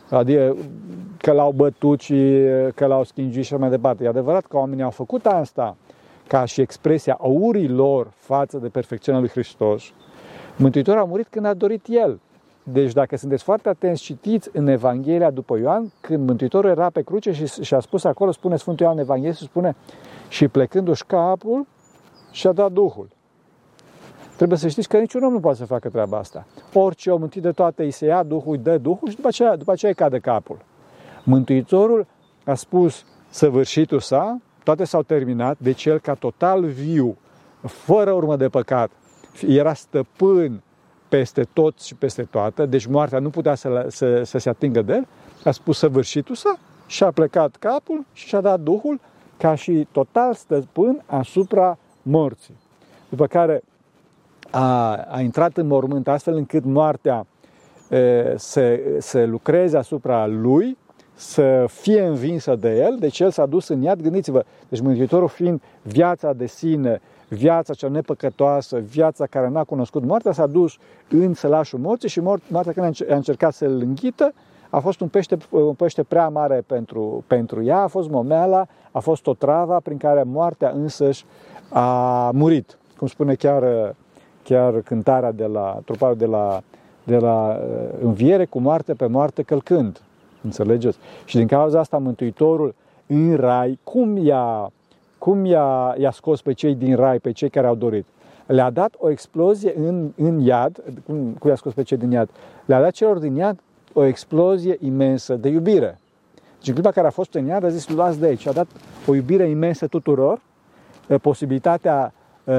adică 0.10 0.56
că 1.18 1.32
l-au 1.32 1.52
bătut 1.52 2.00
și 2.00 2.14
uh, 2.14 2.68
că 2.76 2.86
l-au 2.86 3.04
schingit 3.04 3.46
și 3.46 3.54
mai 3.54 3.70
departe. 3.70 4.04
E 4.04 4.08
adevărat 4.08 4.46
că 4.46 4.58
oamenii 4.58 4.84
au 4.84 4.90
făcut 4.90 5.26
asta 5.26 5.76
ca 6.28 6.46
și 6.46 6.62
expresia 6.62 7.18
aurii 7.20 7.70
lor 7.70 8.08
față 8.16 8.58
de 8.58 8.68
perfecțiunea 8.68 9.22
lui 9.22 9.30
Hristos. 9.30 9.84
Mântuitorul 10.56 11.02
a 11.02 11.06
murit 11.06 11.28
când 11.28 11.46
a 11.46 11.54
dorit 11.54 11.86
El. 11.90 12.20
Deci 12.64 12.94
dacă 12.94 13.18
sunteți 13.18 13.44
foarte 13.44 13.70
atenți, 13.70 14.02
citiți 14.02 14.50
în 14.54 14.68
Evanghelia 14.68 15.32
după 15.32 15.58
Ioan, 15.58 15.92
când 16.02 16.28
Mântuitorul 16.28 16.70
era 16.70 16.90
pe 16.90 17.02
cruce 17.02 17.32
și, 17.32 17.46
și 17.62 17.74
a 17.74 17.80
spus 17.80 18.04
acolo, 18.04 18.32
spune 18.32 18.56
Sfântul 18.56 18.86
Ioan 18.86 18.98
Evanghelie, 18.98 19.34
spune, 19.34 19.76
și 20.28 20.48
plecându-și 20.48 21.06
capul, 21.06 21.68
și-a 22.32 22.52
dat 22.52 22.72
Duhul. 22.72 23.08
Trebuie 24.36 24.58
să 24.58 24.68
știți 24.68 24.88
că 24.88 24.98
niciun 24.98 25.24
om 25.24 25.32
nu 25.32 25.40
poate 25.40 25.58
să 25.58 25.66
facă 25.66 25.90
treaba 25.90 26.18
asta. 26.18 26.46
Orice 26.74 27.12
om 27.12 27.22
întâi 27.22 27.42
de 27.42 27.52
toate 27.52 27.84
îi 27.84 27.92
se 27.92 28.06
ia 28.06 28.24
Duhul, 28.24 28.52
îi 28.52 28.58
dă 28.58 28.78
Duhul 28.78 29.10
și 29.10 29.16
după 29.16 29.28
aceea, 29.28 29.56
după 29.56 29.72
aceea 29.72 29.92
îi 29.92 30.04
cade 30.04 30.20
capul. 30.20 30.58
Mântuitorul 31.24 32.08
a 32.46 32.54
spus 32.54 33.06
săvârșitul 33.30 34.00
sa, 34.00 34.42
toate 34.64 34.84
s-au 34.84 35.04
terminat, 35.04 35.58
deci 35.60 35.86
el 35.86 36.00
ca 36.00 36.14
total 36.14 36.66
viu, 36.66 37.18
fără 37.62 38.12
urmă 38.12 38.36
de 38.36 38.50
păcat, 38.50 38.92
era 39.48 39.74
stăpân 39.74 40.62
peste 41.18 41.48
tot 41.54 41.80
și 41.80 41.96
peste 41.96 42.24
toată, 42.24 42.66
deci 42.66 42.86
moartea 42.86 43.20
nu 43.20 43.30
putea 43.30 43.56
să, 43.56 43.86
să, 43.90 44.24
să 44.24 44.38
se 44.38 44.50
atingă 44.50 44.82
de 44.82 44.94
el, 44.94 45.08
a 45.44 45.52
spus 45.52 45.78
săvârșitul 45.78 46.36
sa 46.36 46.60
și 46.88 47.04
a 47.04 47.12
plecat 47.12 47.56
capul 47.56 48.06
și 48.14 48.28
și-a 48.28 48.42
dat 48.42 48.60
Duhul 48.60 49.00
ca 49.38 49.56
și 49.56 49.88
total 49.92 50.34
stăpân 50.34 51.04
asupra 51.06 51.78
morții. 52.02 52.56
După 53.10 53.28
care 53.28 53.64
a, 54.52 54.96
a 54.96 55.20
intrat 55.22 55.58
în 55.58 55.68
mormânt 55.68 56.08
astfel 56.08 56.36
încât 56.36 56.64
moartea 56.64 57.26
e, 57.90 58.34
să, 58.38 58.80
să 59.00 59.26
lucreze 59.26 59.78
asupra 59.78 60.28
lui, 60.28 60.78
să 61.14 61.66
fie 61.68 62.02
învinsă 62.02 62.56
de 62.56 62.76
el, 62.78 62.98
deci 63.00 63.20
el 63.20 63.32
s-a 63.32 63.46
dus 63.46 63.68
în 63.68 63.82
iad, 63.82 64.02
gândiți-vă, 64.02 64.44
deci 64.70 64.82
Mântuitorul 64.82 65.28
fiind 65.28 65.62
viața 65.82 66.34
de 66.34 66.46
sine, 66.46 67.02
viața 67.28 67.74
cea 67.74 67.88
nepăcătoasă, 67.88 68.80
viața 68.80 69.26
care 69.26 69.50
n-a 69.50 69.64
cunoscut 69.64 70.06
moartea, 70.06 70.32
s-a 70.32 70.48
dus 70.48 70.78
în 71.10 71.34
sălașul 71.34 71.80
morții 71.80 72.10
și 72.10 72.20
moartea 72.48 72.74
când 72.74 73.10
a 73.10 73.16
încercat 73.16 73.54
să-l 73.54 73.82
înghită, 73.82 74.34
a 74.70 74.80
fost 74.80 75.02
un 75.02 75.08
pește, 75.08 75.38
un 75.50 75.74
pește 75.74 76.04
prea 76.04 76.30
mare 76.30 76.64
pentru, 76.68 77.24
pentru 77.28 77.64
ea, 77.64 77.78
a 77.78 77.88
fost 77.88 78.10
momeala, 78.10 78.68
a 78.92 79.00
fost 79.00 79.28
o 79.28 79.34
travă 79.34 79.80
prin 79.84 79.98
care 79.98 80.24
moartea 80.24 80.70
însăși 80.70 81.26
a 81.70 82.30
murit. 82.34 82.78
Cum 82.98 83.08
spune 83.08 83.36
chiar, 83.36 83.96
chiar 84.44 84.82
cântarea 84.82 85.32
de 85.32 85.46
la 85.46 85.80
truparul 85.86 86.16
de 86.16 86.26
la, 86.26 86.62
de 87.04 87.18
la 87.18 87.60
uh, 87.60 88.00
înviere 88.04 88.46
cu 88.46 88.60
moarte 88.60 88.94
pe 88.94 89.06
moarte 89.06 89.42
călcând. 89.42 90.02
Înțelegeți? 90.42 90.98
Și 91.26 91.38
din 91.38 91.48
cauza 91.48 91.80
asta 91.80 91.98
Mântuitorul 91.98 92.76
în 93.08 93.36
rai, 93.36 93.80
cum 93.84 94.18
i-a, 94.18 94.72
cum 95.24 95.46
i-a, 95.46 95.96
i-a 95.98 96.12
scos 96.12 96.42
pe 96.42 96.54
cei 96.54 96.76
din 96.76 96.96
rai, 96.96 97.20
pe 97.20 97.32
cei 97.32 97.50
care 97.50 97.68
au 97.68 97.76
dorit? 97.76 98.06
Le-a 98.46 98.70
dat 98.70 98.96
o 98.98 99.10
explozie 99.10 99.74
în, 99.78 100.12
în 100.16 100.40
iad, 100.40 100.84
cum, 101.06 101.36
cum 101.40 101.50
i-a 101.50 101.56
scos 101.56 101.74
pe 101.74 101.84
cei 101.84 101.98
din 101.98 102.12
iad? 102.12 102.30
Le-a 102.66 102.82
dat 102.82 102.92
celor 102.92 103.18
din 103.18 103.36
iad 103.36 103.60
o 103.94 104.04
explozie 104.04 104.78
imensă 104.80 105.36
de 105.36 105.50
iubire. 105.50 106.00
Și 106.62 106.70
în 106.70 106.74
clipa 106.74 106.92
care 106.92 107.08
a 107.08 107.10
fost 107.10 107.34
în 107.34 107.46
iad 107.46 107.64
a 107.64 107.70
zis, 107.70 107.90
luați 107.90 108.20
de 108.20 108.26
aici. 108.26 108.48
A 108.48 108.52
dat 108.52 108.68
o 109.08 109.16
iubire 109.16 109.50
imensă 109.50 109.88
tuturor, 109.88 110.42
posibilitatea 111.22 112.14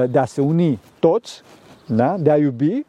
de 0.09 0.19
a 0.19 0.25
se 0.25 0.41
uni 0.41 0.79
toți, 0.99 1.41
da? 1.87 2.15
de 2.17 2.31
a 2.31 2.37
iubi 2.37 2.85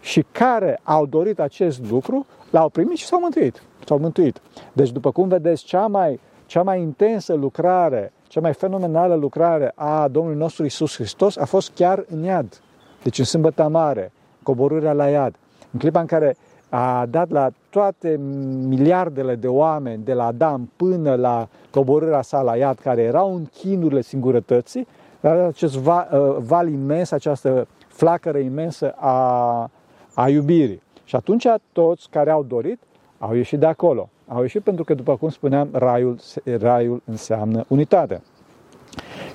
și 0.00 0.24
care 0.32 0.80
au 0.82 1.06
dorit 1.06 1.40
acest 1.40 1.90
lucru, 1.90 2.26
l-au 2.50 2.68
primit 2.68 2.96
și 2.96 3.06
s-au 3.06 3.20
mântuit. 3.20 3.62
S-au 3.84 3.98
mântuit. 3.98 4.40
Deci, 4.72 4.90
după 4.90 5.10
cum 5.10 5.28
vedeți, 5.28 5.64
cea 5.64 5.86
mai, 5.86 6.20
cea 6.46 6.62
mai 6.62 6.80
intensă 6.80 7.34
lucrare, 7.34 8.12
cea 8.36 8.42
mai 8.42 8.54
fenomenală 8.54 9.14
lucrare 9.14 9.72
a 9.74 10.08
Domnului 10.08 10.38
nostru 10.38 10.64
Isus 10.64 10.94
Hristos 10.94 11.36
a 11.36 11.44
fost 11.44 11.70
chiar 11.74 12.04
în 12.08 12.22
iad. 12.22 12.60
Deci 13.02 13.18
în 13.18 13.24
sâmbătă 13.24 13.68
mare, 13.68 14.12
coborârea 14.42 14.92
la 14.92 15.08
iad. 15.08 15.34
În 15.72 15.78
clipa 15.78 16.00
în 16.00 16.06
care 16.06 16.36
a 16.68 17.06
dat 17.10 17.30
la 17.30 17.50
toate 17.70 18.20
miliardele 18.68 19.34
de 19.34 19.48
oameni, 19.48 20.04
de 20.04 20.12
la 20.12 20.26
Adam 20.26 20.72
până 20.76 21.14
la 21.14 21.48
coborârea 21.70 22.22
sa 22.22 22.42
la 22.42 22.56
iad, 22.56 22.78
care 22.78 23.02
erau 23.02 23.34
în 23.34 23.44
chinurile 23.44 24.00
singurătății, 24.00 24.86
acest 25.46 25.76
val, 25.76 26.08
uh, 26.12 26.36
val 26.38 26.68
imens, 26.68 27.10
această 27.10 27.66
flacără 27.88 28.38
imensă 28.38 28.94
a, 28.96 29.70
a 30.14 30.28
iubirii. 30.28 30.82
Și 31.04 31.16
atunci 31.16 31.46
toți 31.72 32.08
care 32.10 32.30
au 32.30 32.42
dorit 32.42 32.80
au 33.18 33.34
ieșit 33.34 33.58
de 33.58 33.66
acolo. 33.66 34.08
Au 34.28 34.40
ieșit 34.40 34.62
pentru 34.62 34.84
că, 34.84 34.94
după 34.94 35.16
cum 35.16 35.28
spuneam, 35.28 35.68
raiul, 35.72 36.18
raiul 36.58 37.02
înseamnă 37.04 37.64
unitate. 37.68 38.22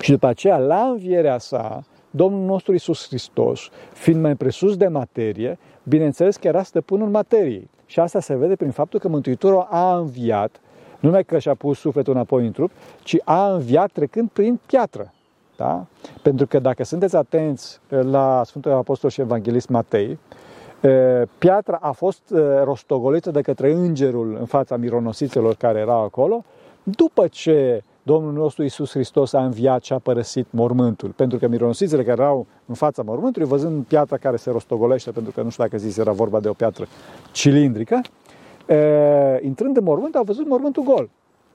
Și 0.00 0.10
după 0.10 0.26
aceea, 0.26 0.58
la 0.58 0.82
învierea 0.82 1.38
sa, 1.38 1.84
Domnul 2.14 2.44
nostru 2.44 2.74
Isus 2.74 3.06
Hristos, 3.06 3.68
fiind 3.92 4.20
mai 4.20 4.34
presus 4.34 4.76
de 4.76 4.86
materie, 4.86 5.58
bineînțeles 5.82 6.36
că 6.36 6.46
era 6.46 6.62
stăpânul 6.62 7.08
materiei. 7.08 7.70
Și 7.86 8.00
asta 8.00 8.20
se 8.20 8.36
vede 8.36 8.56
prin 8.56 8.70
faptul 8.70 9.00
că 9.00 9.08
Mântuitorul 9.08 9.66
a 9.70 9.96
înviat, 9.96 10.60
nu 11.00 11.08
numai 11.08 11.24
că 11.24 11.38
și-a 11.38 11.54
pus 11.54 11.78
sufletul 11.78 12.12
înapoi 12.12 12.46
în 12.46 12.52
trup, 12.52 12.70
ci 13.02 13.16
a 13.24 13.52
înviat 13.52 13.92
trecând 13.92 14.30
prin 14.30 14.60
piatră. 14.66 15.12
Da? 15.56 15.86
Pentru 16.22 16.46
că 16.46 16.58
dacă 16.58 16.84
sunteți 16.84 17.16
atenți 17.16 17.80
la 17.88 18.42
Sfântul 18.44 18.72
Apostol 18.72 19.10
și 19.10 19.20
Evanghelist 19.20 19.68
Matei, 19.68 20.18
piatra 21.38 21.78
a 21.80 21.92
fost 21.92 22.22
rostogolită 22.64 23.30
de 23.30 23.40
către 23.40 23.72
îngerul 23.72 24.36
în 24.40 24.46
fața 24.46 24.76
mironosiților 24.76 25.54
care 25.54 25.78
erau 25.78 26.02
acolo, 26.02 26.44
după 26.82 27.26
ce 27.26 27.82
Domnul 28.02 28.32
nostru 28.32 28.62
Isus 28.62 28.90
Hristos 28.90 29.32
a 29.32 29.44
înviat 29.44 29.84
și 29.84 29.92
a 29.92 29.98
părăsit 29.98 30.46
mormântul. 30.50 31.08
Pentru 31.08 31.38
că 31.38 31.48
mironosițele 31.48 32.04
care 32.04 32.22
erau 32.22 32.46
în 32.66 32.74
fața 32.74 33.02
mormântului, 33.02 33.48
văzând 33.48 33.84
piatra 33.84 34.16
care 34.16 34.36
se 34.36 34.50
rostogolește, 34.50 35.10
pentru 35.10 35.32
că 35.32 35.42
nu 35.42 35.50
știu 35.50 35.64
dacă 35.64 35.76
zis 35.76 35.96
era 35.96 36.12
vorba 36.12 36.40
de 36.40 36.48
o 36.48 36.52
piatră 36.52 36.86
cilindrică, 37.32 38.00
e, 38.66 39.40
intrând 39.42 39.76
în 39.76 39.84
mormânt, 39.84 40.14
au 40.14 40.22
văzut 40.22 40.48
mormântul 40.48 40.82
gol. 40.82 41.10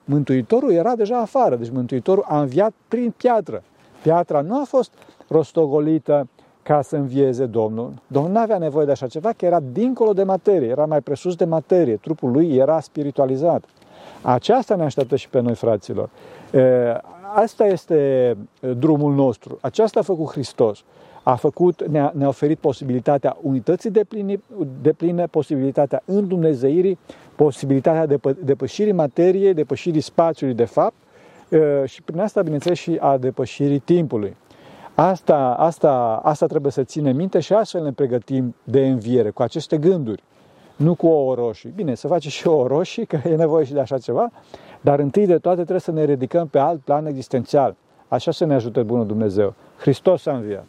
Mântuitorul 0.05 0.71
era 0.71 0.95
deja 0.95 1.17
afară, 1.17 1.55
deci 1.55 1.69
Mântuitorul 1.69 2.25
a 2.27 2.39
înviat 2.41 2.73
prin 2.87 3.13
piatră. 3.17 3.63
Piatra 4.01 4.41
nu 4.41 4.59
a 4.59 4.63
fost 4.63 4.91
rostogolită 5.27 6.27
ca 6.67 6.81
să 6.81 6.95
învieze 6.95 7.45
Domnul. 7.45 7.93
Domnul 8.07 8.31
nu 8.31 8.39
avea 8.39 8.57
nevoie 8.57 8.85
de 8.85 8.91
așa 8.91 9.07
ceva, 9.07 9.31
că 9.37 9.45
era 9.45 9.59
dincolo 9.71 10.13
de 10.13 10.23
materie, 10.23 10.67
era 10.67 10.85
mai 10.85 11.01
presus 11.01 11.35
de 11.35 11.45
materie, 11.45 11.95
trupul 11.95 12.31
lui 12.31 12.55
era 12.55 12.79
spiritualizat. 12.79 13.63
Aceasta 14.21 14.75
ne 14.75 14.83
așteaptă 14.83 15.15
și 15.15 15.29
pe 15.29 15.39
noi, 15.39 15.55
fraților. 15.55 16.09
Asta 17.35 17.65
este 17.65 18.37
drumul 18.77 19.13
nostru. 19.13 19.57
Aceasta 19.61 19.99
a 19.99 20.03
făcut 20.03 20.31
Hristos. 20.31 20.83
A 21.23 21.35
făcut, 21.35 21.87
ne-a, 21.87 22.11
ne 22.15 22.27
oferit 22.27 22.57
posibilitatea 22.57 23.37
unității 23.41 23.89
de 23.89 24.03
pline, 24.03 24.39
de 24.81 24.93
pline, 24.93 25.25
posibilitatea 25.25 26.01
îndumnezeirii, 26.05 26.97
posibilitatea 27.35 28.05
de 28.05 28.19
depășirii 28.43 28.93
materiei, 28.93 29.53
depășirii 29.53 30.01
spațiului 30.01 30.55
de 30.55 30.65
fapt 30.65 30.95
și 31.85 32.01
prin 32.01 32.19
asta, 32.19 32.41
bineînțeles, 32.41 32.77
și 32.77 32.97
a 32.99 33.17
depășirii 33.17 33.79
timpului. 33.79 34.35
Asta, 34.99 35.55
asta, 35.59 36.19
asta 36.23 36.45
trebuie 36.45 36.71
să 36.71 36.83
ținem 36.83 37.15
minte 37.15 37.39
și 37.39 37.53
astfel 37.53 37.83
ne 37.83 37.91
pregătim 37.91 38.55
de 38.63 38.87
înviere, 38.87 39.29
cu 39.29 39.41
aceste 39.41 39.77
gânduri 39.77 40.23
nu 40.75 40.95
cu 40.95 41.07
ouă 41.07 41.35
roșii. 41.35 41.73
Bine, 41.75 41.95
să 41.95 42.07
face 42.07 42.29
și 42.29 42.47
ouă 42.47 42.67
roșii, 42.67 43.05
că 43.05 43.19
e 43.23 43.35
nevoie 43.35 43.65
și 43.65 43.73
de 43.73 43.79
așa 43.79 43.97
ceva, 43.97 44.31
dar 44.81 44.99
întâi 44.99 45.25
de 45.25 45.37
toate 45.37 45.55
trebuie 45.55 45.79
să 45.79 45.91
ne 45.91 46.03
ridicăm 46.03 46.47
pe 46.47 46.59
alt 46.59 46.79
plan 46.79 47.05
existențial. 47.05 47.75
Așa 48.07 48.31
să 48.31 48.45
ne 48.45 48.53
ajute 48.53 48.81
Bunul 48.81 49.05
Dumnezeu. 49.05 49.53
Hristos 49.79 50.25
a 50.25 50.35
înviat. 50.35 50.65